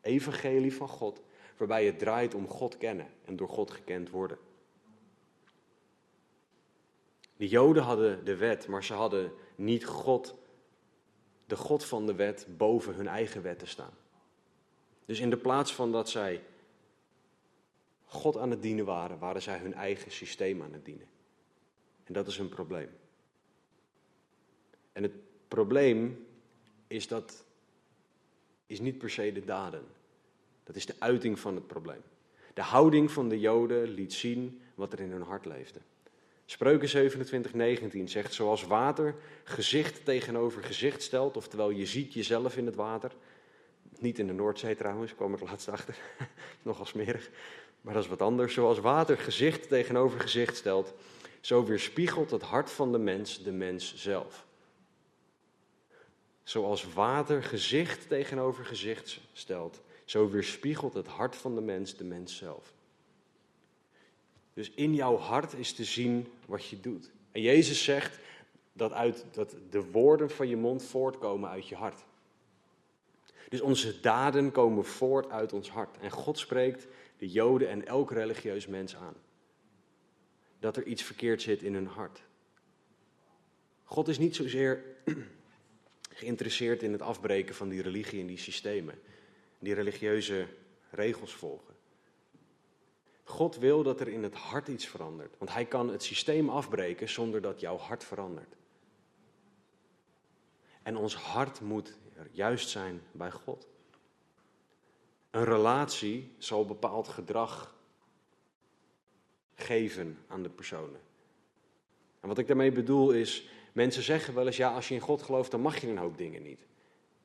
[0.09, 1.23] evangelie van God,
[1.57, 4.39] waarbij het draait om God kennen en door God gekend worden.
[7.37, 10.35] De Joden hadden de wet, maar ze hadden niet God,
[11.47, 13.95] de God van de wet, boven hun eigen wet te staan.
[15.05, 16.43] Dus in de plaats van dat zij
[18.05, 21.09] God aan het dienen waren, waren zij hun eigen systeem aan het dienen.
[22.05, 22.91] En dat is een probleem.
[24.93, 25.13] En het
[25.49, 26.27] probleem
[26.87, 27.45] is dat
[28.67, 29.87] is niet per se de daden.
[30.69, 32.03] Dat is de uiting van het probleem.
[32.55, 35.79] De houding van de Joden liet zien wat er in hun hart leefde.
[36.45, 42.67] Spreuken 27, 19 zegt: Zoals water gezicht tegenover gezicht stelt, oftewel je ziet jezelf in
[42.67, 43.13] het water.
[43.99, 45.97] Niet in de Noordzee trouwens, kwam ik laatst achter.
[46.63, 47.31] Nogal smerig.
[47.81, 48.55] Maar dat is wat anders.
[48.55, 50.95] Zoals water gezicht tegenover gezicht stelt,
[51.41, 54.47] zo weerspiegelt het hart van de mens de mens zelf.
[56.43, 62.37] Zoals water gezicht tegenover gezicht stelt, zo weerspiegelt het hart van de mens de mens
[62.37, 62.75] zelf.
[64.55, 67.11] Dus in jouw hart is te zien wat je doet.
[67.33, 68.19] En Jezus zegt
[68.73, 72.05] dat, uit, dat de woorden van je mond voortkomen uit je hart.
[73.49, 75.99] Dus onze daden komen voort uit ons hart.
[75.99, 76.87] En God spreekt
[77.19, 79.15] de Joden en elk religieus mens aan.
[80.59, 82.23] Dat er iets verkeerd zit in hun hart.
[83.85, 84.85] God is niet zozeer
[86.21, 89.01] geïnteresseerd in het afbreken van die religie en die systemen,
[89.59, 90.47] die religieuze
[90.91, 91.75] regels volgen.
[93.25, 97.09] God wil dat er in het hart iets verandert, want Hij kan het systeem afbreken
[97.09, 98.57] zonder dat jouw hart verandert.
[100.83, 101.99] En ons hart moet
[102.31, 103.67] juist zijn bij God.
[105.31, 107.75] Een relatie zal bepaald gedrag
[109.55, 111.01] geven aan de personen.
[112.21, 115.23] En wat ik daarmee bedoel is, Mensen zeggen wel eens, ja, als je in God
[115.23, 116.67] gelooft, dan mag je een hoop dingen niet.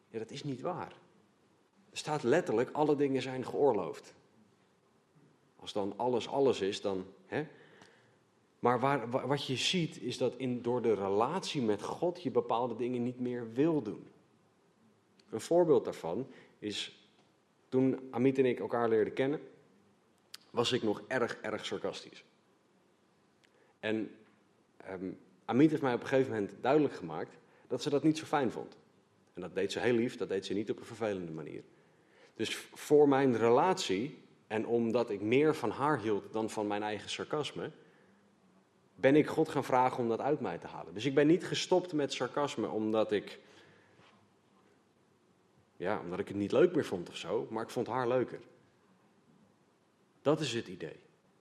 [0.10, 0.94] Ja, dat is niet waar.
[1.94, 4.14] Er staat letterlijk, alle dingen zijn geoorloofd.
[5.56, 7.06] Als dan alles alles is, dan...
[7.26, 7.48] Hè?
[8.60, 12.76] Maar waar, wat je ziet, is dat in, door de relatie met God je bepaalde
[12.76, 14.08] dingen niet meer wil doen.
[15.30, 16.28] Een voorbeeld daarvan
[16.60, 17.08] is,
[17.70, 19.40] toen Amit en ik elkaar leerden kennen,
[20.50, 22.24] was ik nog erg, erg sarcastisch.
[23.80, 24.16] En
[24.90, 28.26] um, Amit heeft mij op een gegeven moment duidelijk gemaakt dat ze dat niet zo
[28.26, 28.78] fijn vond.
[29.34, 31.64] En dat deed ze heel lief, dat deed ze niet op een vervelende manier.
[32.36, 34.18] Dus voor mijn relatie,
[34.48, 37.72] en omdat ik meer van haar hield dan van mijn eigen sarcasme,
[38.96, 40.94] ben ik God gaan vragen om dat uit mij te halen.
[40.94, 43.40] Dus ik ben niet gestopt met sarcasme omdat ik,
[45.78, 48.40] ja, omdat ik het niet leuk meer vond of zo, maar ik vond haar leuker.
[50.22, 51.00] Dat is het idee.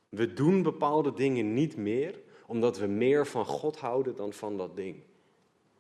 [0.09, 4.77] We doen bepaalde dingen niet meer omdat we meer van God houden dan van dat
[4.77, 4.97] ding.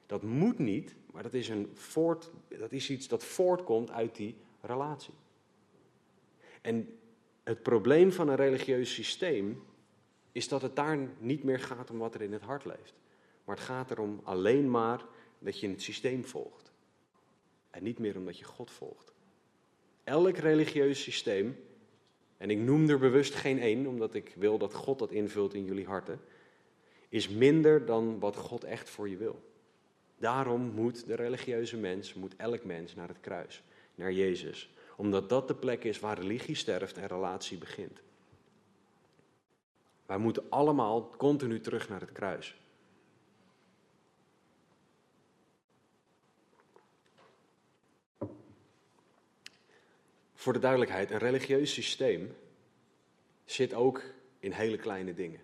[0.07, 4.37] Dat moet niet, maar dat is, een voort, dat is iets dat voortkomt uit die
[4.62, 5.14] relatie.
[6.61, 6.98] En
[7.42, 9.62] het probleem van een religieus systeem
[10.33, 12.94] is dat het daar niet meer gaat om wat er in het hart leeft.
[13.44, 15.05] Maar het gaat erom alleen maar
[15.38, 16.72] dat je het systeem volgt.
[17.70, 19.12] En niet meer omdat je God volgt.
[20.05, 21.57] Elk religieus systeem,
[22.37, 25.64] en ik noem er bewust geen één, omdat ik wil dat God dat invult in
[25.64, 26.20] jullie harten
[27.12, 29.42] is minder dan wat God echt voor je wil.
[30.18, 33.62] Daarom moet de religieuze mens, moet elk mens naar het kruis,
[33.94, 38.02] naar Jezus, Omdat dat de plek is waar religie sterft en relatie begint.
[40.07, 42.57] Wij moeten allemaal continu terug naar het kruis.
[50.35, 52.37] Voor de duidelijkheid, een religieus systeem
[53.44, 54.02] zit ook
[54.38, 55.40] in hele kleine dingen.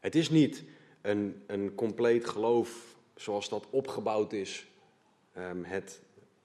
[0.00, 0.64] Het is niet
[1.00, 4.66] een, een compleet geloof zoals dat opgebouwd is,
[5.36, 6.00] um, het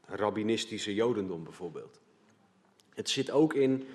[0.07, 1.99] rabbinistische jodendom bijvoorbeeld.
[2.93, 3.87] Het zit ook in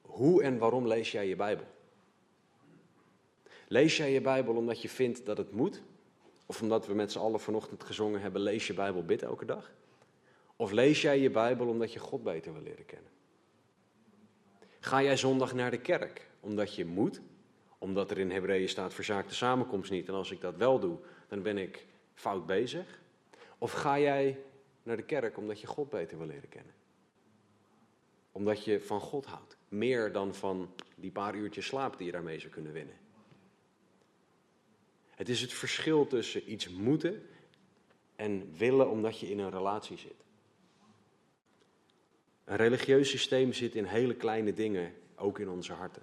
[0.00, 1.66] hoe en waarom lees jij je Bijbel.
[3.68, 5.82] Lees jij je Bijbel omdat je vindt dat het moet?
[6.46, 9.70] Of omdat we met z'n allen vanochtend gezongen hebben, lees je Bijbel, bid elke dag?
[10.56, 13.10] Of lees jij je Bijbel omdat je God beter wil leren kennen?
[14.80, 17.20] Ga jij zondag naar de kerk omdat je moet?
[17.78, 20.08] Omdat er in Hebreeën staat, verzaak de samenkomst niet.
[20.08, 20.96] En als ik dat wel doe,
[21.28, 23.00] dan ben ik fout bezig.
[23.58, 24.38] Of ga jij
[24.86, 26.74] naar de kerk omdat je God beter wil leren kennen?
[28.32, 29.56] Omdat je van God houdt.
[29.68, 32.96] Meer dan van die paar uurtjes slaap die je daarmee zou kunnen winnen.
[35.10, 37.26] Het is het verschil tussen iets moeten
[38.16, 40.24] en willen omdat je in een relatie zit.
[42.44, 46.02] Een religieus systeem zit in hele kleine dingen, ook in onze harten.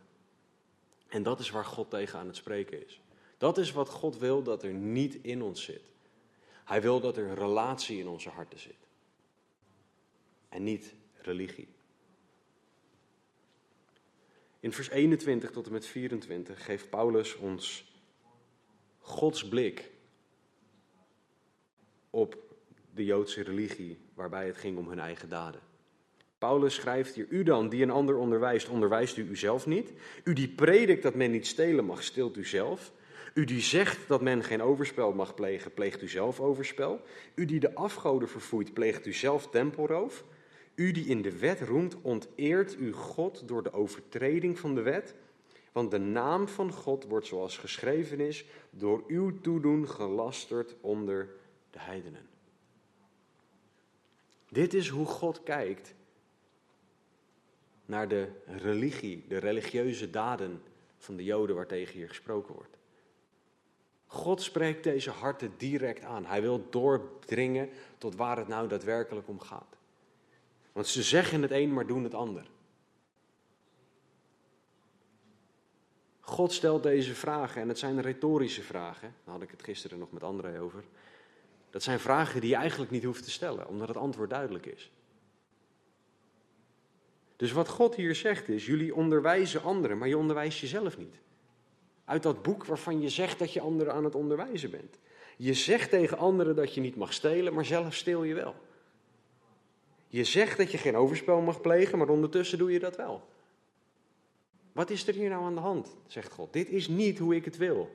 [1.07, 3.01] En dat is waar God tegen aan het spreken is.
[3.37, 5.92] Dat is wat God wil dat er niet in ons zit.
[6.63, 8.87] Hij wil dat er relatie in onze harten zit.
[10.49, 11.67] En niet religie.
[14.59, 17.93] In vers 21 tot en met 24 geeft Paulus ons
[18.99, 19.91] Gods blik
[22.09, 22.37] op
[22.93, 25.61] de Joodse religie, waarbij het ging om hun eigen daden.
[26.37, 29.93] Paulus schrijft hier, u dan, die een ander onderwijst, onderwijst u uzelf niet?
[30.23, 32.91] U die predikt dat men niet stelen mag, stilt u zelf?
[33.33, 37.01] U die zegt dat men geen overspel mag plegen, pleegt u zelf overspel?
[37.35, 40.23] U die de afgoden verfoeit, pleegt u zelf tempelroof?
[40.75, 45.15] U die in de wet roemt, onteert u God door de overtreding van de wet?
[45.71, 51.29] Want de naam van God wordt zoals geschreven is, door uw toedoen gelasterd onder
[51.69, 52.27] de heidenen.
[54.49, 55.93] Dit is hoe God kijkt
[57.85, 60.61] naar de religie, de religieuze daden
[60.97, 62.77] van de Joden waartegen hier gesproken wordt.
[64.13, 66.25] God spreekt deze harten direct aan.
[66.25, 69.75] Hij wil doordringen tot waar het nou daadwerkelijk om gaat.
[70.71, 72.45] Want ze zeggen het een, maar doen het ander.
[76.19, 79.15] God stelt deze vragen en het zijn retorische vragen.
[79.23, 80.83] Daar had ik het gisteren nog met André over.
[81.69, 84.91] Dat zijn vragen die je eigenlijk niet hoeft te stellen, omdat het antwoord duidelijk is.
[87.35, 91.15] Dus wat God hier zegt is, jullie onderwijzen anderen, maar je onderwijst jezelf niet.
[92.05, 94.99] Uit dat boek waarvan je zegt dat je anderen aan het onderwijzen bent.
[95.37, 98.55] Je zegt tegen anderen dat je niet mag stelen, maar zelf steel je wel.
[100.07, 103.27] Je zegt dat je geen overspel mag plegen, maar ondertussen doe je dat wel.
[104.71, 105.95] Wat is er hier nou aan de hand?
[106.07, 106.53] zegt God.
[106.53, 107.91] Dit is niet hoe ik het wil.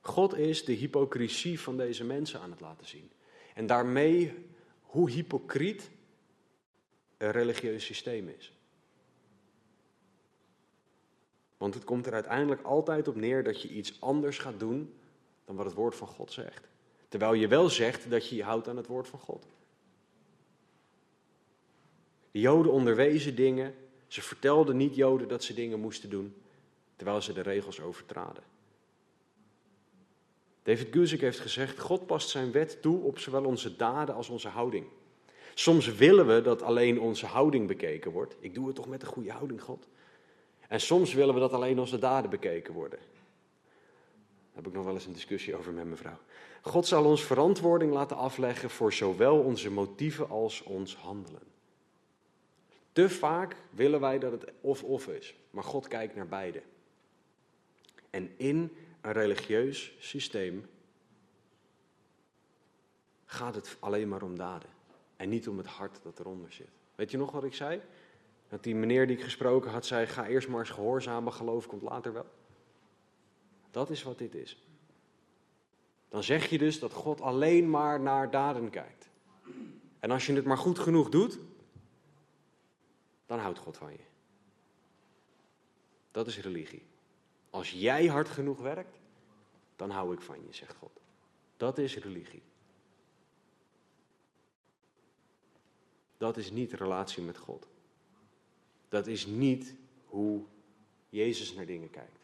[0.00, 3.10] God is de hypocrisie van deze mensen aan het laten zien.
[3.54, 4.34] En daarmee
[4.82, 5.90] hoe hypocriet
[7.16, 8.52] een religieus systeem is.
[11.64, 14.94] Want het komt er uiteindelijk altijd op neer dat je iets anders gaat doen
[15.44, 16.68] dan wat het woord van God zegt.
[17.08, 19.46] Terwijl je wel zegt dat je je houdt aan het woord van God.
[22.30, 23.74] De Joden onderwezen dingen,
[24.06, 26.34] ze vertelden niet-Joden dat ze dingen moesten doen,
[26.96, 28.42] terwijl ze de regels overtraden.
[30.62, 34.48] David Guzik heeft gezegd: God past zijn wet toe op zowel onze daden als onze
[34.48, 34.86] houding.
[35.54, 38.36] Soms willen we dat alleen onze houding bekeken wordt.
[38.40, 39.86] Ik doe het toch met een goede houding, God.
[40.68, 42.98] En soms willen we dat alleen onze daden bekeken worden.
[42.98, 46.18] Daar heb ik nog wel eens een discussie over met mijn vrouw.
[46.62, 51.42] God zal ons verantwoording laten afleggen voor zowel onze motieven als ons handelen.
[52.92, 56.62] Te vaak willen wij dat het of-of is, maar God kijkt naar beide.
[58.10, 60.66] En in een religieus systeem
[63.24, 64.68] gaat het alleen maar om daden.
[65.16, 66.68] En niet om het hart dat eronder zit.
[66.94, 67.80] Weet je nog wat ik zei?
[68.54, 71.82] Dat die meneer die ik gesproken had zei: ga eerst maar eens gehoorzamen, geloof komt
[71.82, 72.26] later wel.
[73.70, 74.64] Dat is wat dit is.
[76.08, 79.08] Dan zeg je dus dat God alleen maar naar daden kijkt.
[79.98, 81.38] En als je het maar goed genoeg doet,
[83.26, 84.04] dan houdt God van je.
[86.10, 86.86] Dat is religie.
[87.50, 88.98] Als jij hard genoeg werkt,
[89.76, 91.00] dan hou ik van je, zegt God.
[91.56, 92.42] Dat is religie.
[96.16, 97.72] Dat is niet relatie met God.
[98.94, 100.42] Dat is niet hoe
[101.08, 102.18] Jezus naar dingen kijkt.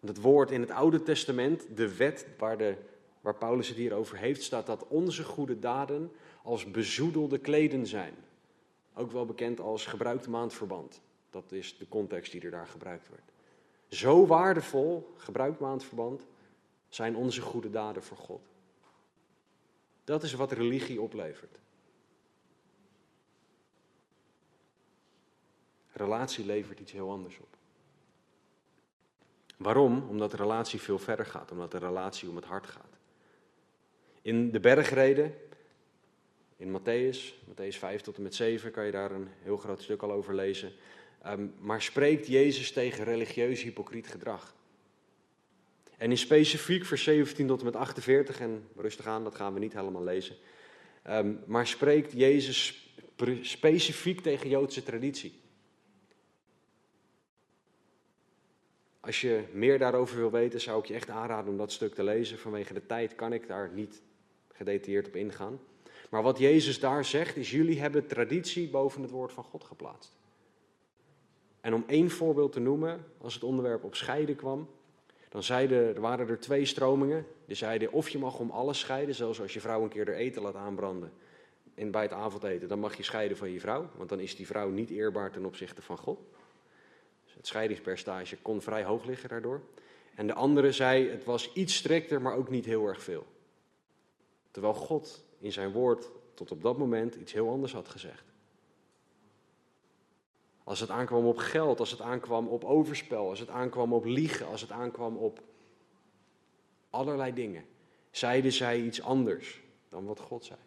[0.00, 2.76] Het woord in het Oude Testament, de wet waar de
[3.20, 8.14] waar Paulus het hier over heeft, staat dat onze goede daden als bezoedelde kleden zijn.
[8.94, 11.00] Ook wel bekend als gebruikt maandverband.
[11.30, 13.32] Dat is de context die er daar gebruikt wordt.
[13.88, 16.26] Zo waardevol, gebruikt maandverband,
[16.88, 18.42] zijn onze goede daden voor God.
[20.04, 21.58] Dat is wat religie oplevert.
[25.96, 27.56] Relatie levert iets heel anders op.
[29.56, 30.08] Waarom?
[30.08, 32.98] Omdat de relatie veel verder gaat, omdat de relatie om het hart gaat.
[34.22, 35.34] In de bergreden,
[36.56, 40.02] in Matthäus, Matthäus 5 tot en met 7, kan je daar een heel groot stuk
[40.02, 40.72] al over lezen.
[41.26, 44.54] Um, maar spreekt Jezus tegen religieus hypocriet gedrag.
[45.96, 49.58] En in specifiek vers 17 tot en met 48, en rustig aan, dat gaan we
[49.58, 50.36] niet helemaal lezen.
[51.08, 52.90] Um, maar spreekt Jezus
[53.40, 55.44] specifiek tegen Joodse traditie.
[59.06, 62.02] Als je meer daarover wil weten, zou ik je echt aanraden om dat stuk te
[62.02, 62.38] lezen.
[62.38, 64.02] Vanwege de tijd kan ik daar niet
[64.52, 65.60] gedetailleerd op ingaan.
[66.10, 70.16] Maar wat Jezus daar zegt, is: jullie hebben traditie boven het woord van God geplaatst.
[71.60, 74.68] En om één voorbeeld te noemen, als het onderwerp op scheiden kwam,
[75.28, 77.26] dan zeiden, er waren er twee stromingen.
[77.44, 80.14] Die zeiden: of je mag om alles scheiden, zoals als je vrouw een keer er
[80.14, 81.12] eten laat aanbranden
[81.74, 84.46] in, bij het avondeten, dan mag je scheiden van je vrouw, want dan is die
[84.46, 86.20] vrouw niet eerbaar ten opzichte van God.
[87.36, 89.60] Het scheidingspercentage kon vrij hoog liggen daardoor.
[90.14, 93.26] En de andere zei, het was iets strikter, maar ook niet heel erg veel.
[94.50, 98.24] Terwijl God in zijn woord tot op dat moment iets heel anders had gezegd.
[100.64, 104.46] Als het aankwam op geld, als het aankwam op overspel, als het aankwam op liegen,
[104.46, 105.42] als het aankwam op
[106.90, 107.64] allerlei dingen,
[108.10, 110.58] zeiden zij iets anders dan wat God zei.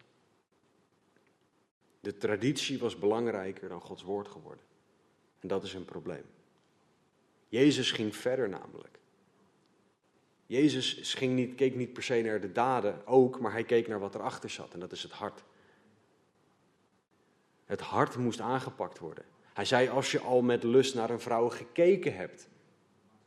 [2.00, 4.64] De traditie was belangrijker dan Gods woord geworden.
[5.40, 6.24] En dat is een probleem.
[7.50, 8.98] Jezus ging verder namelijk.
[10.46, 14.00] Jezus ging niet, keek niet per se naar de daden ook, maar hij keek naar
[14.00, 15.44] wat erachter zat en dat is het hart.
[17.64, 19.24] Het hart moest aangepakt worden.
[19.52, 22.48] Hij zei, als je al met lust naar een vrouw gekeken hebt,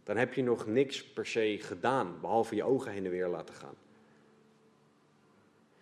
[0.03, 3.55] dan heb je nog niks per se gedaan, behalve je ogen heen en weer laten
[3.55, 3.75] gaan.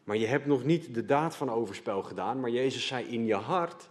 [0.04, 3.36] Maar je hebt nog niet de daad van overspel gedaan, maar Jezus zei, in je
[3.36, 3.90] hart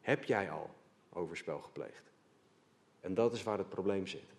[0.00, 0.74] heb jij al
[1.12, 2.13] overspel gepleegd.
[3.04, 4.34] En dat is waar het probleem zit.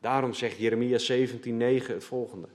[0.00, 2.48] Daarom zegt Jeremia 17:9 het volgende.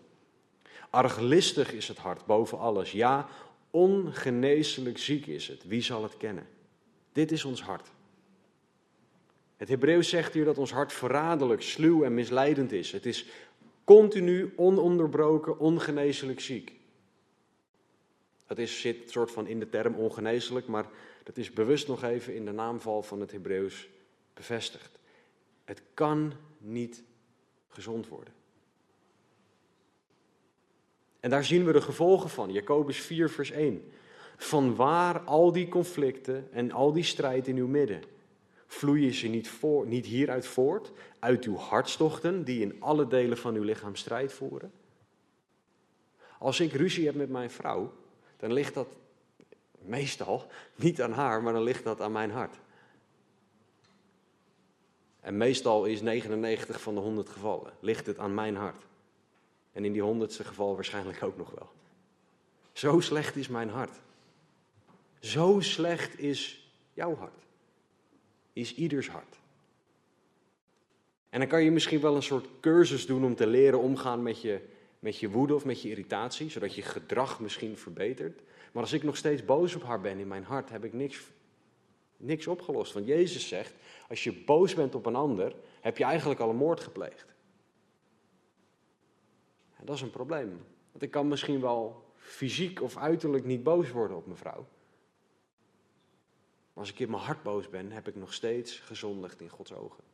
[0.89, 2.91] Arglistig is het hart boven alles.
[2.91, 3.27] Ja,
[3.71, 5.67] ongeneeslijk ziek is het.
[5.67, 6.47] Wie zal het kennen?
[7.11, 7.91] Dit is ons hart.
[9.57, 12.91] Het Hebreeuws zegt hier dat ons hart verraderlijk, sluw en misleidend is.
[12.91, 13.25] Het is
[13.83, 16.73] continu, ononderbroken, ongeneeslijk ziek.
[18.47, 20.85] Dat is, zit soort van in de term ongeneeslijk, maar
[21.23, 23.89] dat is bewust nog even in de naamval van het Hebreeuws
[24.33, 24.99] bevestigd.
[25.63, 27.03] Het kan niet
[27.67, 28.33] gezond worden.
[31.19, 32.51] En daar zien we de gevolgen van.
[32.51, 33.91] Jacobus 4, vers 1.
[34.37, 38.01] Van waar al die conflicten en al die strijd in uw midden?
[38.67, 43.55] Vloeien ze niet, voor, niet hieruit voort, uit uw hartstochten die in alle delen van
[43.55, 44.71] uw lichaam strijd voeren?
[46.39, 47.93] Als ik ruzie heb met mijn vrouw,
[48.43, 48.87] dan ligt dat
[49.79, 52.55] meestal niet aan haar, maar dan ligt dat aan mijn hart.
[55.19, 58.85] En meestal is 99 van de 100 gevallen, ligt het aan mijn hart.
[59.71, 61.69] En in die honderdste geval waarschijnlijk ook nog wel.
[62.71, 63.99] Zo slecht is mijn hart.
[65.19, 67.45] Zo slecht is jouw hart.
[68.53, 69.39] Is ieders hart.
[71.29, 74.41] En dan kan je misschien wel een soort cursus doen om te leren omgaan met
[74.41, 74.61] je,
[75.03, 78.41] met je woede of met je irritatie, zodat je gedrag misschien verbetert.
[78.71, 81.21] Maar als ik nog steeds boos op haar ben in mijn hart, heb ik niks,
[82.17, 82.93] niks opgelost.
[82.93, 83.73] Want Jezus zegt,
[84.09, 87.25] als je boos bent op een ander, heb je eigenlijk al een moord gepleegd.
[89.75, 90.65] En dat is een probleem.
[90.91, 94.67] Want ik kan misschien wel fysiek of uiterlijk niet boos worden op mijn vrouw.
[96.73, 99.73] Maar als ik in mijn hart boos ben, heb ik nog steeds gezondigd in Gods
[99.73, 100.12] ogen.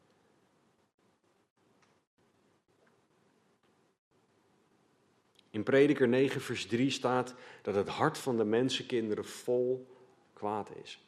[5.52, 9.88] In Prediker 9, vers 3 staat dat het hart van de mensenkinderen vol
[10.34, 11.04] kwaad is.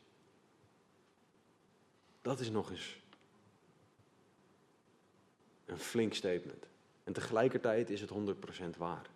[2.22, 3.02] Dat is nog eens
[5.66, 6.68] een flink statement.
[7.04, 9.10] En tegelijkertijd is het 100% waar.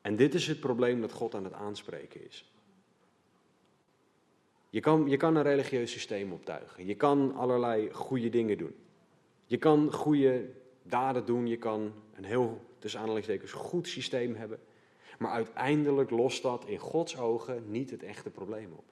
[0.00, 2.52] En dit is het probleem dat God aan het aanspreken is.
[4.70, 6.86] Je kan, je kan een religieus systeem optuigen.
[6.86, 8.74] Je kan allerlei goede dingen doen.
[9.46, 10.50] Je kan goede
[10.84, 11.46] daden doen.
[11.46, 14.60] Je kan een heel, tussen aanhalingstekens, goed systeem hebben.
[15.18, 18.84] Maar uiteindelijk lost dat in Gods ogen niet het echte probleem op.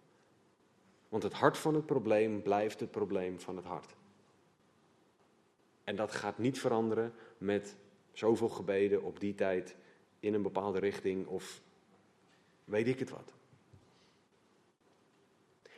[1.08, 3.96] Want het hart van het probleem blijft het probleem van het hart.
[5.84, 7.76] En dat gaat niet veranderen met
[8.12, 9.76] Zoveel gebeden op die tijd
[10.20, 11.60] in een bepaalde richting of
[12.64, 13.32] weet ik het wat.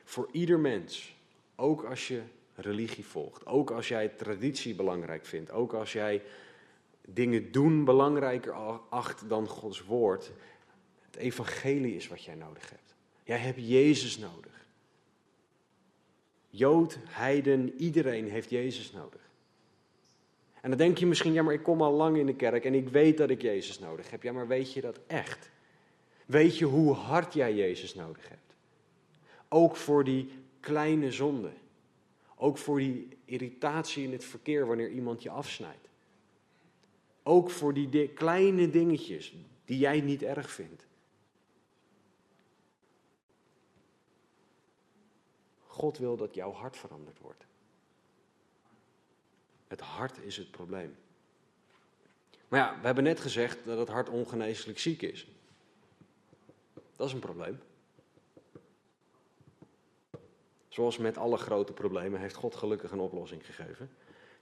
[0.05, 1.17] Voor ieder mens,
[1.57, 2.23] ook als je
[2.55, 6.23] religie volgt, ook als jij traditie belangrijk vindt, ook als jij
[7.07, 8.53] dingen doen belangrijker
[8.89, 10.33] acht dan Gods woord,
[11.01, 12.95] het evangelie is wat jij nodig hebt.
[13.25, 14.67] Jij hebt Jezus nodig.
[16.49, 19.21] Jood, heiden, iedereen heeft Jezus nodig.
[20.61, 22.75] En dan denk je misschien, ja, maar ik kom al lang in de kerk en
[22.75, 24.23] ik weet dat ik Jezus nodig heb.
[24.23, 25.51] Ja, maar weet je dat echt?
[26.27, 28.55] Weet je hoe hard jij Jezus nodig hebt?
[29.49, 30.31] Ook voor die
[30.61, 31.51] kleine zonde.
[32.45, 35.89] Ook voor die irritatie in het verkeer wanneer iemand je afsnijdt.
[37.23, 39.35] Ook voor die kleine dingetjes
[39.65, 40.87] die jij niet erg vindt.
[45.67, 47.47] God wil dat jouw hart veranderd wordt.
[49.69, 50.97] Het hart is het probleem.
[52.49, 55.29] Maar ja, we hebben net gezegd dat het hart ongeneeslijk ziek is.
[56.97, 57.61] Dat is een probleem.
[60.75, 63.91] Zoals met alle grote problemen heeft God gelukkig een oplossing gegeven.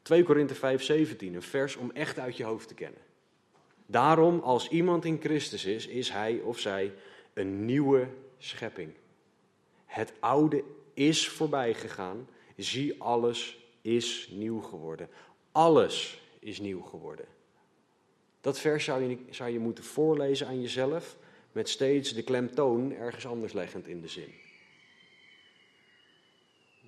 [0.03, 3.01] 2 Korinthe 5, 17, een vers om echt uit je hoofd te kennen.
[3.87, 6.93] Daarom, als iemand in Christus is, is hij of zij
[7.33, 8.09] een nieuwe
[8.39, 8.93] schepping.
[9.85, 10.64] Het oude
[10.95, 12.28] is voorbij gegaan.
[12.57, 15.09] Zie, alles is nieuw geworden.
[15.51, 17.26] Alles is nieuw geworden.
[18.41, 21.16] Dat vers zou je, zou je moeten voorlezen aan jezelf,
[21.53, 24.41] met steeds de klemtoon ergens anders leggend in de zin.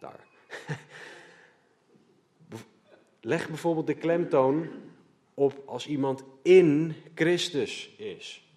[3.20, 4.68] Leg bijvoorbeeld de klemtoon
[5.34, 8.48] op als iemand in Christus is.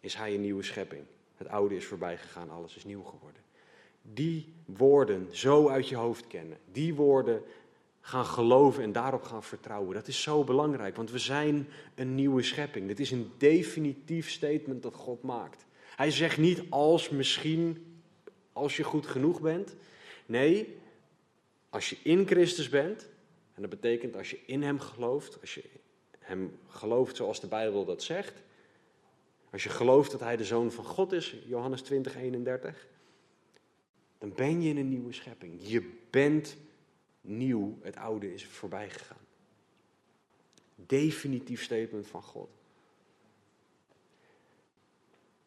[0.00, 1.04] Is hij een nieuwe schepping?
[1.36, 3.42] Het oude is voorbij gegaan, alles is nieuw geworden
[4.02, 6.58] die woorden zo uit je hoofd kennen.
[6.72, 7.42] Die woorden
[8.00, 9.94] gaan geloven en daarop gaan vertrouwen.
[9.94, 12.86] Dat is zo belangrijk, want we zijn een nieuwe schepping.
[12.86, 15.64] Dit is een definitief statement dat God maakt.
[15.96, 18.00] Hij zegt niet als misschien,
[18.52, 19.76] als je goed genoeg bent.
[20.32, 20.78] Nee,
[21.68, 23.08] als je in Christus bent,
[23.54, 25.64] en dat betekent als je in Hem gelooft, als je
[26.18, 28.42] Hem gelooft zoals de Bijbel dat zegt.
[29.50, 32.86] Als je gelooft dat Hij de Zoon van God is, Johannes 20, 31
[34.18, 35.68] dan ben je een nieuwe schepping.
[35.68, 36.56] Je bent
[37.20, 39.26] nieuw, het oude is voorbij gegaan.
[40.74, 42.48] Definitief statement van God.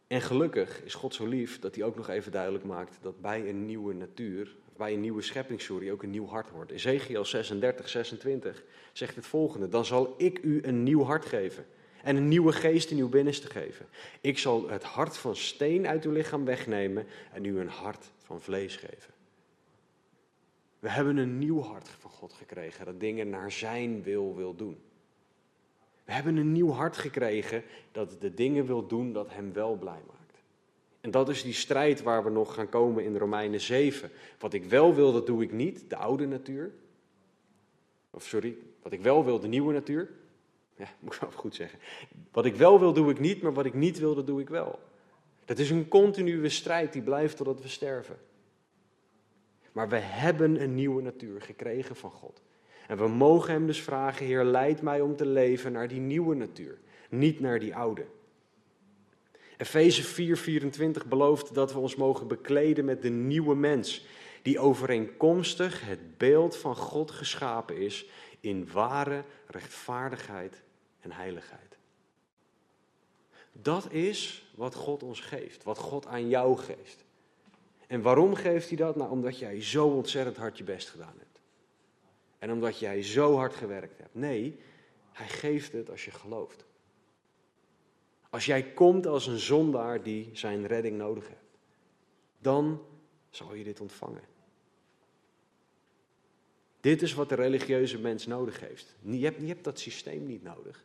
[0.08, 3.50] En gelukkig is God zo lief dat hij ook nog even duidelijk maakt dat bij
[3.50, 6.72] een nieuwe natuur, bij een nieuwe schepping, sorry, ook een nieuw hart hoort.
[6.72, 8.64] Ezekiel 36, 26
[8.94, 11.66] zegt het volgende: Dan zal ik u een nieuw hart geven
[12.04, 13.86] en een nieuwe geest in uw binnenste geven.
[14.22, 18.42] Ik zal het hart van steen uit uw lichaam wegnemen en u een hart van
[18.42, 19.14] vlees geven.
[20.80, 24.78] We hebben een nieuw hart van God gekregen dat dingen naar Zijn wil wil doen.
[26.04, 30.02] We hebben een nieuw hart gekregen dat de dingen wil doen dat Hem wel blij
[30.08, 30.25] maakt.
[31.06, 34.12] En dat is die strijd waar we nog gaan komen in Romeinen 7.
[34.40, 36.72] Wat ik wel wil, dat doe ik niet, de oude natuur.
[38.10, 40.10] Of sorry, wat ik wel wil, de nieuwe natuur.
[40.76, 41.80] Ja, moet ik wel goed zeggen.
[42.32, 44.50] Wat ik wel wil, doe ik niet, maar wat ik niet wil, dat doe ik
[44.50, 44.80] wel.
[45.46, 48.18] Dat is een continue strijd die blijft totdat we sterven.
[49.72, 52.42] Maar we hebben een nieuwe natuur gekregen van God.
[52.88, 56.36] En we mogen Hem dus vragen, Heer, leid mij om te leven naar die nieuwe
[56.36, 56.80] natuur,
[57.10, 58.06] niet naar die oude.
[59.58, 64.06] Efeze 4:24 belooft dat we ons mogen bekleden met de nieuwe mens,
[64.42, 68.06] die overeenkomstig het beeld van God geschapen is
[68.40, 70.62] in ware rechtvaardigheid
[71.00, 71.78] en heiligheid.
[73.52, 77.04] Dat is wat God ons geeft, wat God aan jou geeft.
[77.88, 78.96] En waarom geeft hij dat?
[78.96, 81.40] Nou, omdat jij zo ontzettend hard je best gedaan hebt.
[82.40, 84.16] En omdat jij zo hard gewerkt hebt.
[84.16, 84.60] Nee,
[85.12, 86.66] hij geeft het als je gelooft.
[88.36, 91.58] Als jij komt als een zondaar die zijn redding nodig heeft,
[92.40, 92.82] dan
[93.30, 94.22] zal je dit ontvangen.
[96.80, 98.96] Dit is wat de religieuze mens nodig heeft.
[99.02, 100.84] Je hebt, je hebt dat systeem niet nodig.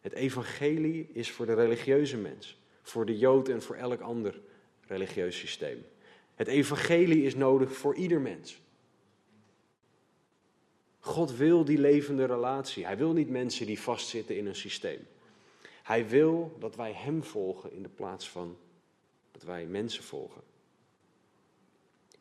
[0.00, 4.40] Het evangelie is voor de religieuze mens, voor de Jood en voor elk ander
[4.86, 5.86] religieus systeem.
[6.34, 8.62] Het evangelie is nodig voor ieder mens.
[11.04, 12.84] God wil die levende relatie.
[12.84, 15.06] Hij wil niet mensen die vastzitten in een systeem.
[15.82, 18.56] Hij wil dat wij Hem volgen in de plaats van
[19.32, 20.42] dat wij mensen volgen.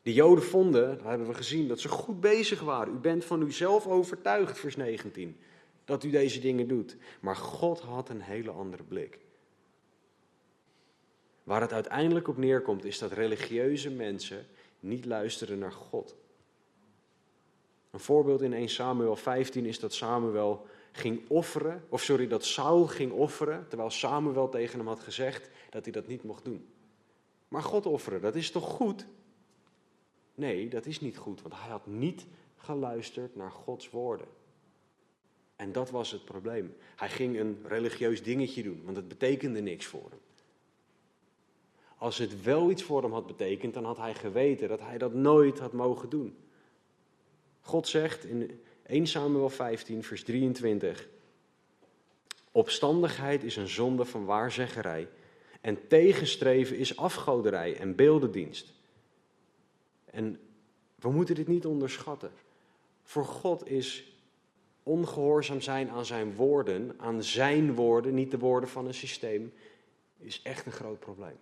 [0.02, 2.94] De Joden vonden, dat hebben we gezien, dat ze goed bezig waren.
[2.94, 5.38] U bent van uzelf overtuigd, vers 19,
[5.86, 6.98] dat u deze dingen doet.
[7.20, 9.20] Maar God had een hele andere blik.
[11.44, 14.46] Waar het uiteindelijk op neerkomt, is dat religieuze mensen
[14.80, 16.16] niet luisteren naar God.
[17.94, 22.88] Een voorbeeld in 1 Samuel 15 is dat Samuel ging offeren, of sorry, dat Saul
[22.88, 26.68] ging offeren, terwijl Samuel tegen hem had gezegd dat hij dat niet mocht doen.
[27.48, 29.06] Maar God offeren, dat is toch goed?
[30.36, 32.26] Nee, dat is niet goed, want hij had niet
[32.58, 34.28] geluisterd naar Gods woorden.
[35.56, 36.76] En dat was het probleem.
[36.96, 40.20] Hij ging een religieus dingetje doen, want het betekende niks voor hem.
[41.98, 45.14] Als het wel iets voor hem had betekend, dan had hij geweten dat hij dat
[45.14, 46.38] nooit had mogen doen.
[47.66, 51.08] God zegt in 1 Samuel 15, vers 23:
[52.52, 55.10] Opstandigheid is een zonde van waarzeggerij,
[55.62, 58.74] en tegenstreven is afgoderij en beeldendienst.
[60.06, 60.40] En
[60.96, 62.32] we moeten dit niet onderschatten.
[63.04, 64.14] Voor God is
[64.84, 69.54] ongehoorzaam zijn aan zijn woorden, aan zijn woorden, niet de woorden van een systeem,
[70.18, 71.38] is echt een groot probleem.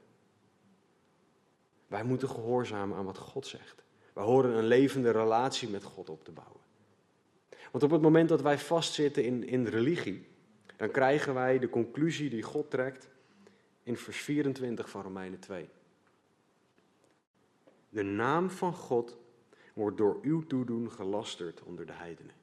[1.87, 3.83] Wij moeten gehoorzamen aan wat God zegt.
[4.13, 6.59] Wij horen een levende relatie met God op te bouwen.
[7.71, 10.27] Want op het moment dat wij vastzitten in, in religie,
[10.77, 13.09] dan krijgen wij de conclusie die God trekt
[13.83, 15.69] in vers 24 van Romeinen 2.
[17.89, 19.17] De naam van God
[19.73, 22.35] wordt door uw toedoen gelasterd onder de heidenen.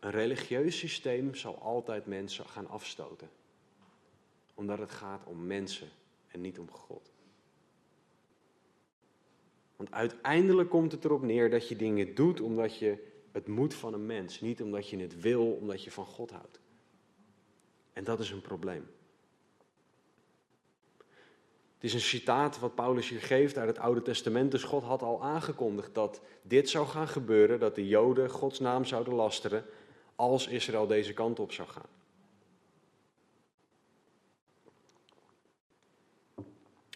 [0.00, 3.30] Een religieus systeem zal altijd mensen gaan afstoten.
[4.54, 5.88] Omdat het gaat om mensen
[6.28, 7.13] en niet om God.
[9.84, 13.94] Want uiteindelijk komt het erop neer dat je dingen doet omdat je het moet van
[13.94, 14.40] een mens.
[14.40, 16.60] Niet omdat je het wil, omdat je van God houdt.
[17.92, 18.86] En dat is een probleem.
[21.74, 24.50] Het is een citaat wat Paulus hier geeft uit het Oude Testament.
[24.50, 28.84] Dus God had al aangekondigd dat dit zou gaan gebeuren, dat de Joden Gods naam
[28.84, 29.64] zouden lasteren
[30.14, 31.88] als Israël deze kant op zou gaan.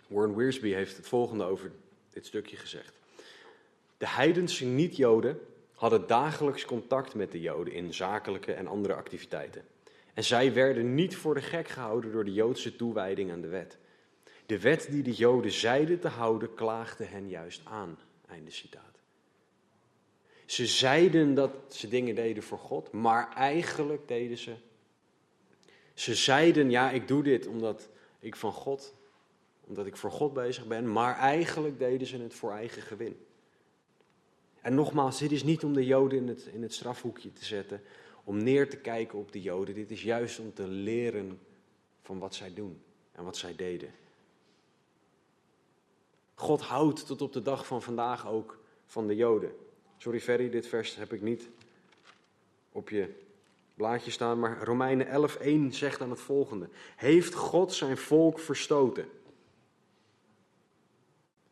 [0.06, 1.72] Warren Wiersbe heeft het volgende over
[2.18, 2.92] dit stukje gezegd.
[3.98, 5.40] De heidense niet-Joden
[5.74, 9.64] hadden dagelijks contact met de Joden in zakelijke en andere activiteiten.
[10.14, 13.78] En zij werden niet voor de gek gehouden door de Joodse toewijding aan de wet.
[14.46, 17.98] De wet die de Joden zeiden te houden, klaagde hen juist aan.
[18.26, 19.00] Einde citaat.
[20.46, 24.54] Ze zeiden dat ze dingen deden voor God, maar eigenlijk deden ze.
[25.94, 27.88] Ze zeiden, ja, ik doe dit omdat
[28.20, 28.94] ik van God,
[29.68, 33.16] omdat ik voor God bezig ben, maar eigenlijk deden ze het voor eigen gewin.
[34.60, 37.82] En nogmaals, dit is niet om de Joden in het, in het strafhoekje te zetten,
[38.24, 39.74] om neer te kijken op de Joden.
[39.74, 41.40] Dit is juist om te leren
[42.02, 42.80] van wat zij doen
[43.12, 43.90] en wat zij deden.
[46.34, 49.52] God houdt tot op de dag van vandaag ook van de Joden.
[49.96, 51.48] Sorry Ferry, dit vers heb ik niet
[52.72, 53.14] op je
[53.74, 55.30] blaadje staan, maar Romeinen
[55.70, 59.08] 11:1 zegt dan het volgende: Heeft God zijn volk verstoten?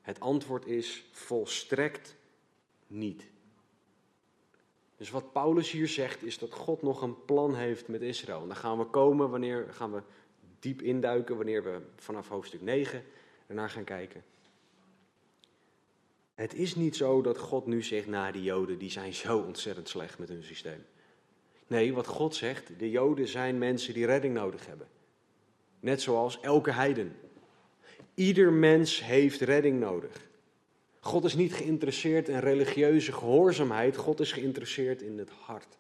[0.07, 2.17] Het antwoord is volstrekt
[2.87, 3.27] niet.
[4.97, 8.43] Dus wat Paulus hier zegt is dat God nog een plan heeft met Israël.
[8.43, 10.03] En daar gaan we komen wanneer gaan we
[10.59, 13.05] diep induiken wanneer we vanaf hoofdstuk 9
[13.47, 14.25] ernaar gaan kijken.
[16.35, 19.89] Het is niet zo dat God nu zegt, nou, die Joden die zijn zo ontzettend
[19.89, 20.87] slecht met hun systeem.
[21.67, 24.89] Nee, wat God zegt, de Joden zijn mensen die redding nodig hebben.
[25.81, 27.17] Net zoals elke heiden.
[28.17, 30.29] Ieder mens heeft redding nodig.
[31.01, 35.79] God is niet geïnteresseerd in religieuze gehoorzaamheid, God is geïnteresseerd in het hart.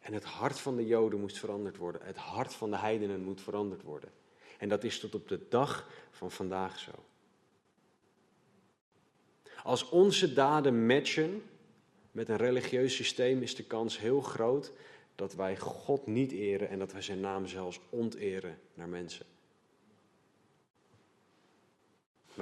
[0.00, 3.40] En het hart van de Joden moest veranderd worden, het hart van de heidenen moet
[3.40, 4.10] veranderd worden.
[4.58, 6.90] En dat is tot op de dag van vandaag zo.
[9.62, 11.42] Als onze daden matchen
[12.10, 14.72] met een religieus systeem, is de kans heel groot
[15.14, 19.26] dat wij God niet eren en dat wij zijn naam zelfs onteren naar mensen.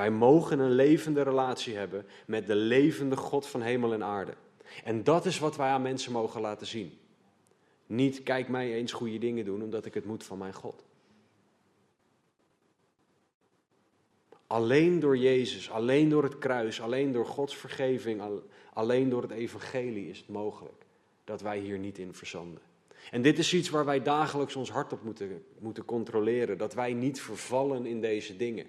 [0.00, 4.32] Wij mogen een levende relatie hebben met de levende God van hemel en aarde.
[4.84, 6.98] En dat is wat wij aan mensen mogen laten zien.
[7.86, 10.84] Niet kijk mij eens goede dingen doen omdat ik het moet van mijn God.
[14.46, 18.22] Alleen door Jezus, alleen door het kruis, alleen door Gods vergeving,
[18.72, 20.84] alleen door het evangelie is het mogelijk
[21.24, 22.62] dat wij hier niet in verzanden.
[23.10, 26.58] En dit is iets waar wij dagelijks ons hart op moeten, moeten controleren.
[26.58, 28.66] Dat wij niet vervallen in deze dingen.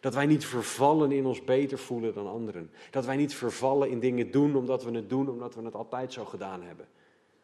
[0.00, 2.70] Dat wij niet vervallen in ons beter voelen dan anderen.
[2.90, 6.12] Dat wij niet vervallen in dingen doen omdat we het doen omdat we het altijd
[6.12, 6.88] zo gedaan hebben.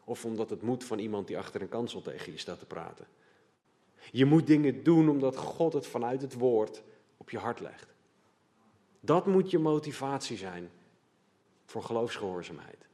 [0.05, 3.07] Of omdat het moet van iemand die achter een kansel tegen je staat te praten.
[4.11, 6.83] Je moet dingen doen omdat God het vanuit het woord
[7.17, 7.95] op je hart legt.
[9.01, 10.71] Dat moet je motivatie zijn
[11.65, 12.87] voor geloofsgehoorzaamheid.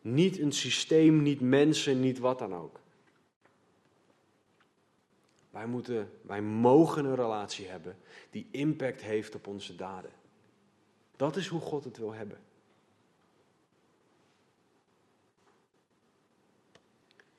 [0.00, 2.80] Niet een systeem, niet mensen, niet wat dan ook.
[5.50, 7.96] Wij, moeten, wij mogen een relatie hebben
[8.30, 10.10] die impact heeft op onze daden.
[11.16, 12.38] Dat is hoe God het wil hebben.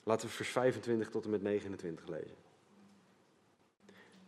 [0.04, 2.36] Laten we vers 25 tot en met 29 lezen.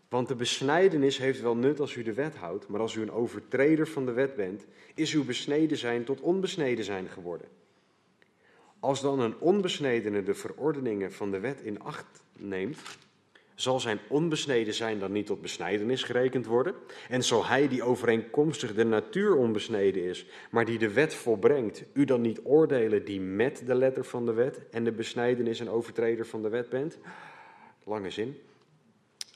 [0.09, 3.11] Want de besnijdenis heeft wel nut als u de wet houdt, maar als u een
[3.11, 4.65] overtreder van de wet bent,
[4.95, 7.47] is uw besneden zijn tot onbesneden zijn geworden.
[8.79, 12.79] Als dan een onbesnedene de verordeningen van de wet in acht neemt,
[13.55, 16.73] zal zijn onbesneden zijn dan niet tot besnijdenis gerekend worden?
[17.09, 22.05] En zal hij die overeenkomstig de natuur onbesneden is, maar die de wet volbrengt, u
[22.05, 26.25] dan niet oordelen die met de letter van de wet en de besnijdenis een overtreder
[26.25, 26.97] van de wet bent?
[27.83, 28.37] Lange zin.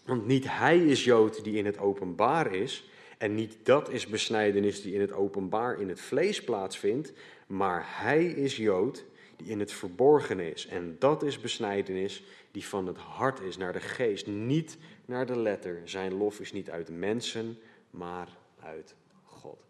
[0.05, 4.81] Want niet hij is Jood die in het openbaar is, en niet dat is besnijdenis
[4.81, 7.13] die in het openbaar in het vlees plaatsvindt,
[7.47, 9.05] maar hij is Jood
[9.35, 10.67] die in het verborgen is.
[10.67, 15.39] En dat is besnijdenis die van het hart is naar de geest, niet naar de
[15.39, 15.81] letter.
[15.83, 17.57] Zijn lof is niet uit mensen,
[17.89, 19.65] maar uit God.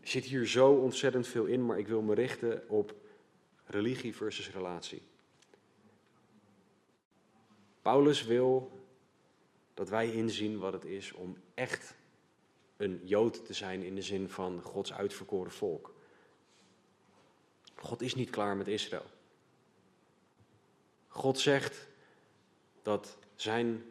[0.00, 2.94] Er zit hier zo ontzettend veel in, maar ik wil me richten op
[3.64, 5.02] religie versus relatie.
[7.82, 8.82] Paulus wil
[9.74, 11.94] dat wij inzien wat het is om echt
[12.76, 15.93] een Jood te zijn in de zin van Gods uitverkoren volk.
[17.84, 19.04] God is niet klaar met Israël.
[21.08, 21.86] God zegt
[22.82, 23.84] dat zijn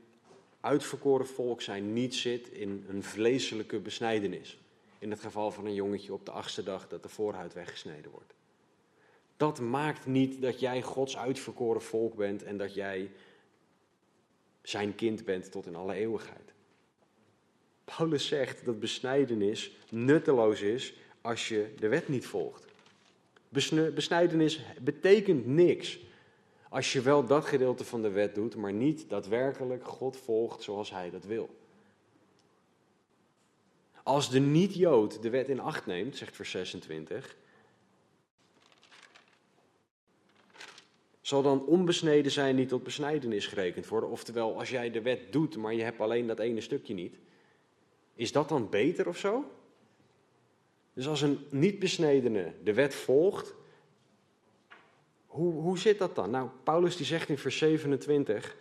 [0.60, 4.58] uitverkoren volk zijn niet zit in een vleeselijke besnijdenis.
[5.00, 8.34] In het geval van een jongetje op de achtste dag dat de voorhuid weggesneden wordt.
[9.38, 13.12] Dat maakt niet dat jij Gods uitverkoren volk bent en dat jij
[14.62, 16.54] zijn kind bent tot in alle eeuwigheid.
[17.84, 22.72] Paulus zegt dat besnijdenis nutteloos is als je de wet niet volgt.
[23.94, 26.00] Besnijdenis betekent niks
[26.70, 30.92] als je wel dat gedeelte van de wet doet, maar niet daadwerkelijk God volgt zoals
[30.92, 31.50] hij dat wil.
[34.04, 37.38] Als de niet-Jood de wet in acht neemt, zegt vers 26,
[41.22, 44.10] zal dan onbesneden zijn niet tot besnijdenis gerekend worden.
[44.10, 47.18] Oftewel, als jij de wet doet, maar je hebt alleen dat ene stukje niet,
[48.16, 49.46] is dat dan beter of zo?
[50.94, 53.54] Dus als een niet-besnedene de wet volgt,
[55.26, 56.30] hoe, hoe zit dat dan?
[56.30, 58.56] Nou, Paulus die zegt in vers 27,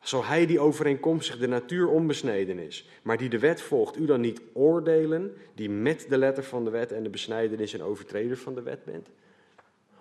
[0.00, 4.20] zal hij die overeenkomstig de natuur onbesneden is, maar die de wet volgt, u dan
[4.20, 8.54] niet oordelen, die met de letter van de wet en de besnijdenis een overtreder van
[8.54, 9.08] de wet bent?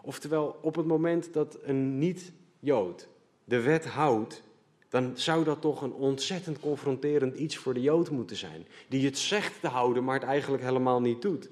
[0.02, 3.08] Oftewel, op het moment dat een niet-Jood
[3.44, 4.44] de wet houdt,
[4.90, 8.68] dan zou dat toch een ontzettend confronterend iets voor de Jood moeten zijn.
[8.88, 11.50] Die het zegt te houden, maar het eigenlijk helemaal niet doet.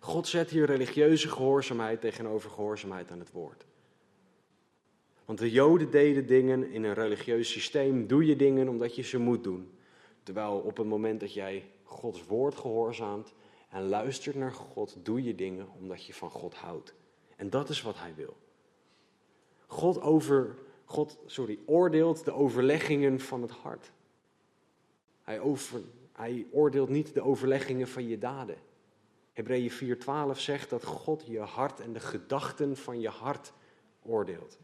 [0.00, 3.66] God zet hier religieuze gehoorzaamheid tegenover gehoorzaamheid aan het woord.
[5.24, 9.18] Want de Joden deden dingen in een religieus systeem, doe je dingen omdat je ze
[9.18, 9.70] moet doen.
[10.22, 13.34] Terwijl op het moment dat jij Gods woord gehoorzaamt
[13.70, 16.94] en luistert naar God, doe je dingen omdat je van God houdt.
[17.36, 18.36] En dat is wat hij wil.
[19.66, 23.92] God, over, God sorry, oordeelt de overleggingen van het hart.
[25.22, 25.80] Hij, over,
[26.12, 28.56] hij oordeelt niet de overleggingen van je daden.
[29.38, 29.70] Hebreeën
[30.34, 33.52] 4:12 zegt dat God je hart en de gedachten van je hart
[34.02, 34.58] oordeelt.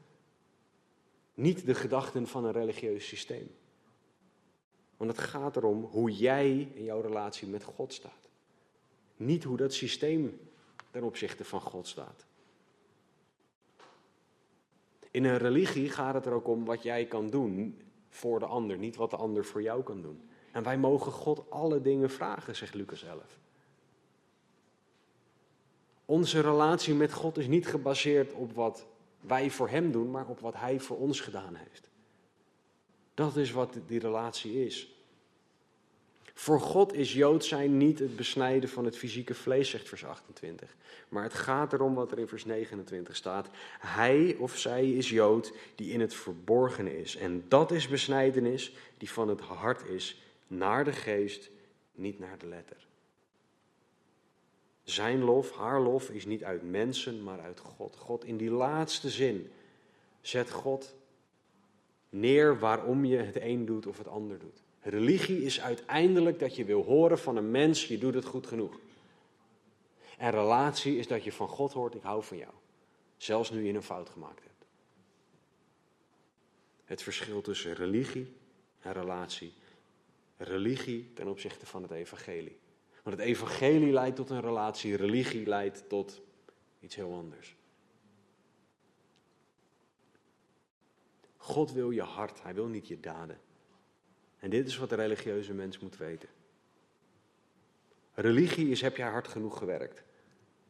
[1.35, 3.51] Niet de gedachten van een religieus systeem.
[4.97, 8.29] Want het gaat erom hoe jij in jouw relatie met God staat.
[9.17, 10.41] Niet hoe dat systeem
[10.91, 12.27] ten opzichte van God staat.
[15.11, 18.79] In een religie gaat het er ook om wat jij kan doen voor de ander,
[18.79, 20.29] niet wat de ander voor jou kan doen.
[20.53, 23.43] En wij mogen God alle dingen vragen, zegt Lucas 11.
[26.05, 28.87] Onze relatie met God is niet gebaseerd op wat
[29.21, 31.89] wij voor Hem doen, maar op wat Hij voor ons gedaan heeft.
[33.15, 34.95] Dat is wat die relatie is.
[36.35, 40.77] Voor God is Jood zijn niet het besnijden van het fysieke vlees, zegt vers 28.
[41.09, 43.49] Maar het gaat erom wat er in vers 29 staat.
[43.79, 47.17] Hij of zij is Jood die in het verborgene is.
[47.17, 51.51] En dat is besnijdenis die van het hart is, naar de geest,
[51.93, 52.84] niet naar de letter.
[54.85, 57.97] Zijn lof, haar lof is niet uit mensen, maar uit God.
[57.97, 59.51] God in die laatste zin
[60.21, 60.95] zet God
[62.09, 64.63] neer waarom je het een doet of het ander doet.
[64.81, 68.79] Religie is uiteindelijk dat je wil horen van een mens, je doet het goed genoeg.
[70.19, 72.53] En relatie is dat je van God hoort, ik hou van jou.
[73.17, 74.65] Zelfs nu je een fout gemaakt hebt.
[76.85, 78.33] Het verschil tussen religie
[78.81, 79.53] en relatie.
[80.37, 82.59] Religie ten opzichte van het evangelie.
[83.05, 86.23] Want het evangelie leidt tot een relatie, religie leidt tot
[86.81, 87.57] iets heel anders.
[91.37, 93.41] God wil je hart, hij wil niet je daden.
[94.39, 96.29] En dit is wat de religieuze mens moet weten.
[98.15, 100.03] Religie is heb jij hard genoeg gewerkt.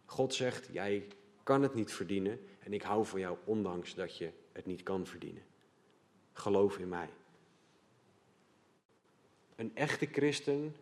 [0.05, 1.07] God zegt, jij
[1.43, 5.07] kan het niet verdienen en ik hou van jou ondanks dat je het niet kan
[5.07, 5.43] verdienen.
[6.33, 7.09] Geloof in mij.
[9.57, 10.77] Een echte christen,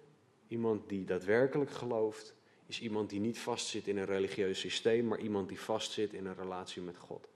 [0.52, 2.34] iemand die daadwerkelijk gelooft,
[2.66, 6.34] is iemand die niet vastzit in een religieus systeem, maar iemand die vastzit in een
[6.34, 7.28] relatie met God.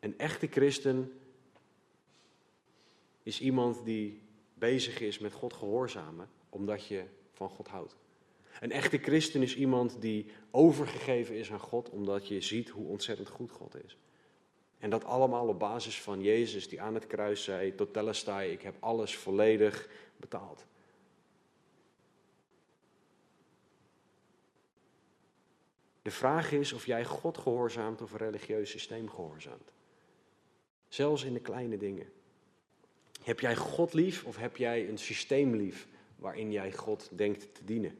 [0.00, 1.20] Een echte christen
[3.22, 4.22] is iemand die
[4.54, 7.96] bezig is met God gehoorzamen, omdat je van God houdt.
[8.60, 13.28] Een echte christen is iemand die overgegeven is aan God, omdat je ziet hoe ontzettend
[13.28, 13.96] goed God is.
[14.78, 18.62] En dat allemaal op basis van Jezus, die aan het kruis zei: Tot telestai, ik
[18.62, 20.66] heb alles volledig betaald.
[26.02, 29.72] De vraag is of jij God gehoorzaamt of een religieus systeem gehoorzaamt.
[30.88, 32.06] Zelfs in de kleine dingen.
[33.22, 37.64] Heb jij God lief of heb jij een systeem lief waarin jij God denkt te
[37.64, 37.98] dienen?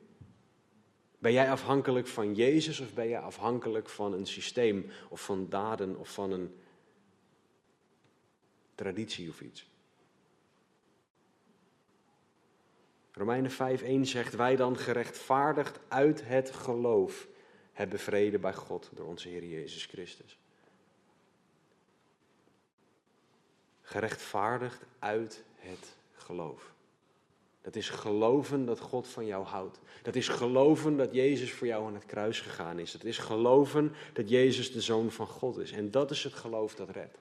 [1.18, 5.96] Ben jij afhankelijk van Jezus of ben jij afhankelijk van een systeem of van daden
[5.96, 6.54] of van een
[8.78, 9.66] traditie of iets?
[13.12, 17.28] Romeinen 5:1 zegt: Wij dan gerechtvaardigd uit het geloof
[17.72, 20.38] hebben vrede bij God door onze Heer Jezus Christus.
[23.82, 26.72] Gerechtvaardigd uit het geloof.
[27.60, 29.78] Dat is geloven dat God van jou houdt.
[30.02, 32.92] Dat is geloven dat Jezus voor jou aan het kruis gegaan is.
[32.92, 35.72] Dat is geloven dat Jezus de zoon van God is.
[35.72, 37.18] En dat is het geloof dat redt.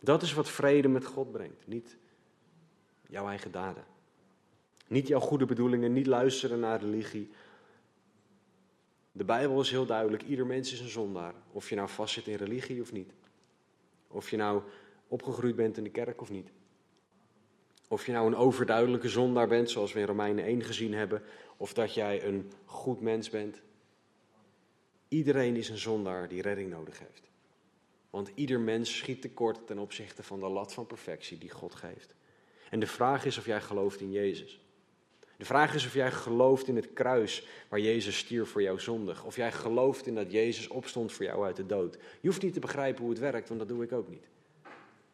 [0.00, 1.96] Dat is wat vrede met God brengt, niet
[3.06, 3.84] jouw eigen daden.
[4.86, 7.30] Niet jouw goede bedoelingen, niet luisteren naar religie.
[9.12, 11.34] De Bijbel is heel duidelijk, ieder mens is een zondaar.
[11.52, 13.12] Of je nou vastzit in religie of niet.
[14.08, 14.62] Of je nou
[15.08, 16.50] opgegroeid bent in de kerk of niet.
[17.88, 21.22] Of je nou een overduidelijke zondaar bent, zoals we in Romeinen 1 gezien hebben,
[21.56, 23.60] of dat jij een goed mens bent.
[25.08, 27.27] Iedereen is een zondaar die redding nodig heeft.
[28.10, 32.14] Want ieder mens schiet tekort ten opzichte van de lat van perfectie die God geeft.
[32.70, 34.60] En de vraag is of jij gelooft in Jezus.
[35.36, 39.24] De vraag is of jij gelooft in het kruis waar Jezus stierf voor jouw zondig.
[39.24, 41.98] Of jij gelooft in dat Jezus opstond voor jou uit de dood.
[42.20, 44.28] Je hoeft niet te begrijpen hoe het werkt, want dat doe ik ook niet.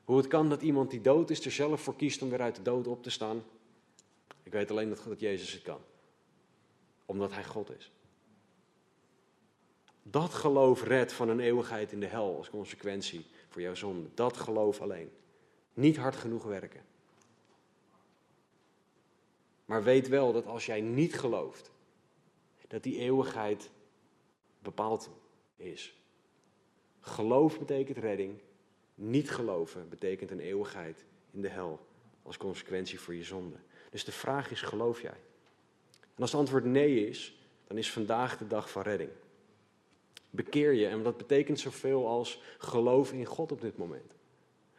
[0.05, 2.57] Hoe het kan dat iemand die dood is er zelf voor kiest om weer uit
[2.57, 3.45] de dood op te staan.
[4.43, 5.81] Ik weet alleen dat, dat Jezus het kan.
[7.07, 7.93] Omdat Hij God is.
[10.07, 14.09] Dat geloof redt van een eeuwigheid in de hel als consequentie voor jouw zonde.
[14.15, 15.11] Dat geloof alleen.
[15.75, 16.85] Niet hard genoeg werken.
[19.65, 21.71] Maar weet wel dat als jij niet gelooft,
[22.69, 23.71] dat die eeuwigheid
[24.59, 25.11] bepaald
[25.57, 25.99] is.
[27.01, 28.41] Geloof betekent redding.
[28.95, 31.87] Niet geloven betekent een eeuwigheid in de hel
[32.23, 33.57] als consequentie voor je zonde.
[33.91, 35.21] Dus de vraag is, geloof jij?
[36.01, 39.11] En als het antwoord nee is, dan is vandaag de dag van redding.
[40.35, 44.15] Bekeer je en dat betekent zoveel als geloof in God op dit moment.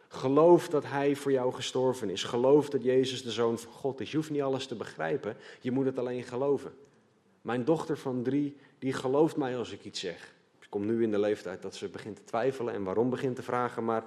[0.07, 2.23] Geloof dat Hij voor jou gestorven is.
[2.23, 4.11] Geloof dat Jezus de Zoon van God is.
[4.11, 6.73] Je hoeft niet alles te begrijpen, je moet het alleen geloven.
[7.41, 10.33] Mijn dochter van drie, die gelooft mij als ik iets zeg.
[10.59, 13.43] Ze komt nu in de leeftijd dat ze begint te twijfelen en waarom begint te
[13.43, 14.03] vragen, maar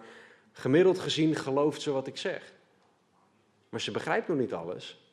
[0.53, 2.53] gemiddeld gezien gelooft ze wat ik zeg.
[3.69, 5.08] Maar ze begrijpt nog niet alles.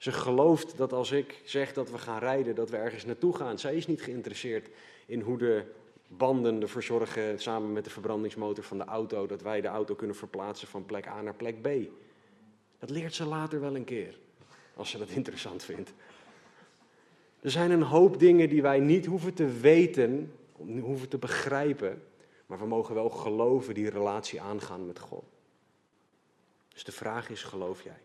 [0.00, 3.58] Ze gelooft dat als ik zeg dat we gaan rijden, dat we ergens naartoe gaan.
[3.58, 4.68] Zij is niet geïnteresseerd
[5.06, 5.64] in hoe de
[6.06, 10.16] banden ervoor zorgen, samen met de verbrandingsmotor van de auto, dat wij de auto kunnen
[10.16, 11.68] verplaatsen van plek A naar plek B.
[12.78, 14.18] Dat leert ze later wel een keer,
[14.74, 15.92] als ze dat interessant vindt.
[17.40, 20.32] Er zijn een hoop dingen die wij niet hoeven te weten,
[20.80, 22.02] hoeven te begrijpen,
[22.46, 25.24] maar we mogen wel geloven die relatie aangaan met God.
[26.68, 28.00] Dus de vraag is, geloof jij?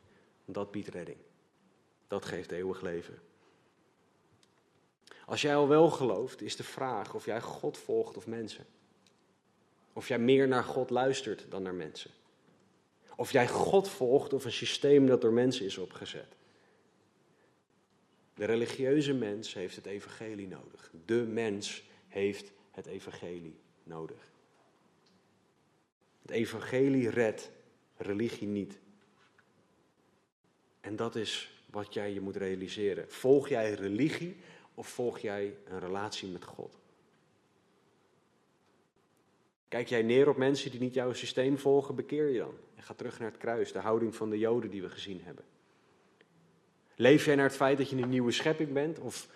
[0.45, 1.17] Dat biedt redding.
[2.07, 3.19] Dat geeft eeuwig leven.
[5.25, 8.65] Als jij al wel gelooft, is de vraag of jij God volgt of mensen.
[9.93, 12.11] Of jij meer naar God luistert dan naar mensen.
[13.15, 16.35] Of jij God volgt of een systeem dat door mensen is opgezet.
[18.33, 20.91] De religieuze mens heeft het evangelie nodig.
[21.05, 24.31] De mens heeft het evangelie nodig.
[26.21, 27.51] Het evangelie redt,
[27.97, 28.77] religie niet.
[30.81, 33.11] En dat is wat jij je moet realiseren.
[33.11, 34.35] Volg jij religie
[34.73, 36.77] of volg jij een relatie met God?
[39.67, 42.53] Kijk jij neer op mensen die niet jouw systeem volgen, bekeer je dan.
[42.75, 45.43] En ga terug naar het kruis, de houding van de Joden die we gezien hebben.
[46.95, 48.99] Leef jij naar het feit dat je een nieuwe schepping bent?
[48.99, 49.27] Of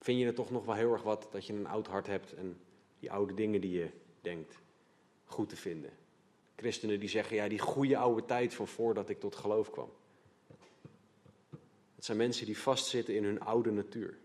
[0.00, 2.34] vind je het toch nog wel heel erg wat dat je een oud hart hebt
[2.34, 2.60] en
[2.98, 4.58] die oude dingen die je denkt
[5.24, 5.90] goed te vinden?
[6.56, 9.90] Christenen die zeggen, ja, die goede oude tijd van voordat ik tot geloof kwam.
[12.00, 14.18] Dat zijn mensen die vastzitten in hun oude natuur,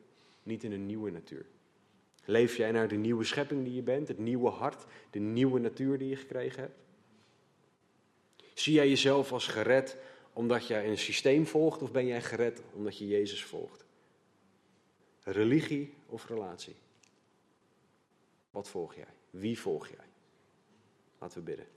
[0.43, 1.45] niet in een nieuwe natuur.
[2.25, 5.97] Leef jij naar de nieuwe schepping die je bent, het nieuwe hart, de nieuwe natuur
[5.97, 6.79] die je gekregen hebt?
[8.53, 9.97] Zie jij jezelf als gered
[10.33, 13.85] omdat jij een systeem volgt of ben jij gered omdat je Jezus volgt?
[15.23, 16.75] Religie of relatie?
[18.51, 19.13] Wat volg jij?
[19.29, 20.05] Wie volg jij?
[21.19, 21.67] Laten we bidden.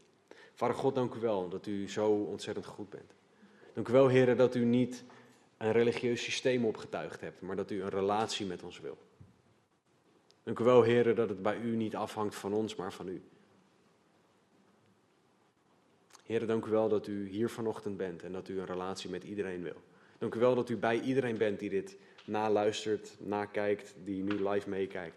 [0.54, 3.14] Vader God, dank u wel dat u zo ontzettend goed bent.
[3.72, 5.04] Dank u wel, heren, dat u niet
[5.58, 8.98] een religieus systeem opgetuigd hebt, maar dat u een relatie met ons wil.
[10.42, 13.22] Dank u wel, heren, dat het bij u niet afhangt van ons, maar van u.
[16.22, 19.24] Heren, dank u wel dat u hier vanochtend bent en dat u een relatie met
[19.24, 19.82] iedereen wil.
[20.18, 24.68] Dank u wel dat u bij iedereen bent die dit naluistert, nakijkt, die nu live
[24.68, 25.16] meekijkt.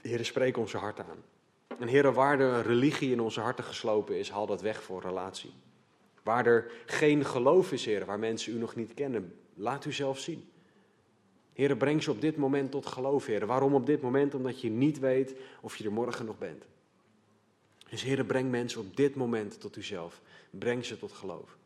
[0.00, 1.22] Heren, spreek onze harten aan.
[1.78, 5.52] En heren, waar de religie in onze harten geslopen is, haal dat weg voor relatie.
[6.22, 10.18] Waar er geen geloof is, heren, waar mensen u nog niet kennen, laat u zelf
[10.18, 10.50] zien.
[11.52, 13.48] Heren, breng ze op dit moment tot geloof, heren.
[13.48, 14.34] Waarom op dit moment?
[14.34, 16.64] Omdat je niet weet of je er morgen nog bent.
[17.88, 20.20] Dus heren, breng mensen op dit moment tot uzelf.
[20.50, 21.56] Breng ze tot geloof.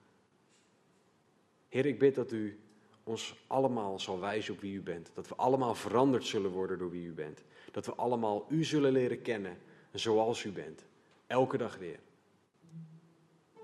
[1.69, 2.59] Heer, ik bid dat u
[3.05, 5.11] ons allemaal zal wijzen op wie u bent.
[5.15, 7.43] Dat we allemaal veranderd zullen worden door wie u bent.
[7.73, 9.59] Dat we allemaal u zullen leren kennen
[9.93, 10.85] zoals u bent.
[11.27, 11.99] Elke dag weer.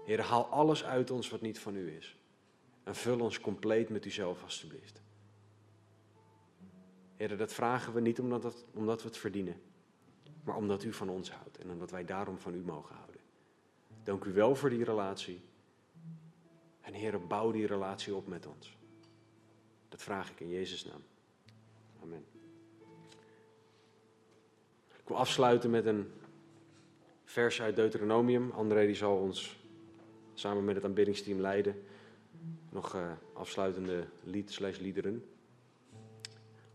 [0.05, 2.17] Heer, haal alles uit ons wat niet van u is.
[2.83, 5.03] En vul ons compleet met uzelf, alstublieft.
[7.17, 9.61] Heer, dat vragen we niet omdat, omdat we het verdienen,
[10.45, 13.21] maar omdat u van ons houdt en omdat wij daarom van u mogen houden.
[14.03, 15.41] Dank u wel voor die relatie.
[16.81, 18.77] En Heer, bouw die relatie op met ons.
[19.89, 21.03] Dat vraag ik in Jezus' naam.
[22.03, 22.25] Amen.
[24.99, 26.13] Ik wil afsluiten met een
[27.25, 28.51] vers uit Deuteronomium.
[28.51, 29.62] André die zal ons
[30.35, 31.83] samen met het aanbiddingsteam leiden.
[32.71, 35.25] Nog uh, afsluitende lied slash liederen.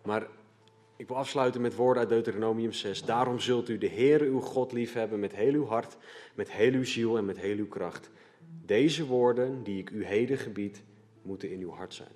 [0.03, 0.27] Maar
[0.95, 3.03] ik wil afsluiten met woorden uit Deuteronomium 6.
[3.03, 5.97] Daarom zult u de Heere uw God liefhebben met heel uw hart,
[6.35, 8.09] met heel uw ziel en met heel uw kracht.
[8.65, 10.83] Deze woorden die ik u heden gebied,
[11.21, 12.11] moeten in uw hart zijn.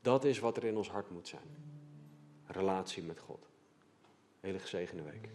[0.00, 1.56] Dat is wat er in ons hart moet zijn.
[2.46, 3.48] Relatie met God.
[4.40, 5.28] Hele gezegende week.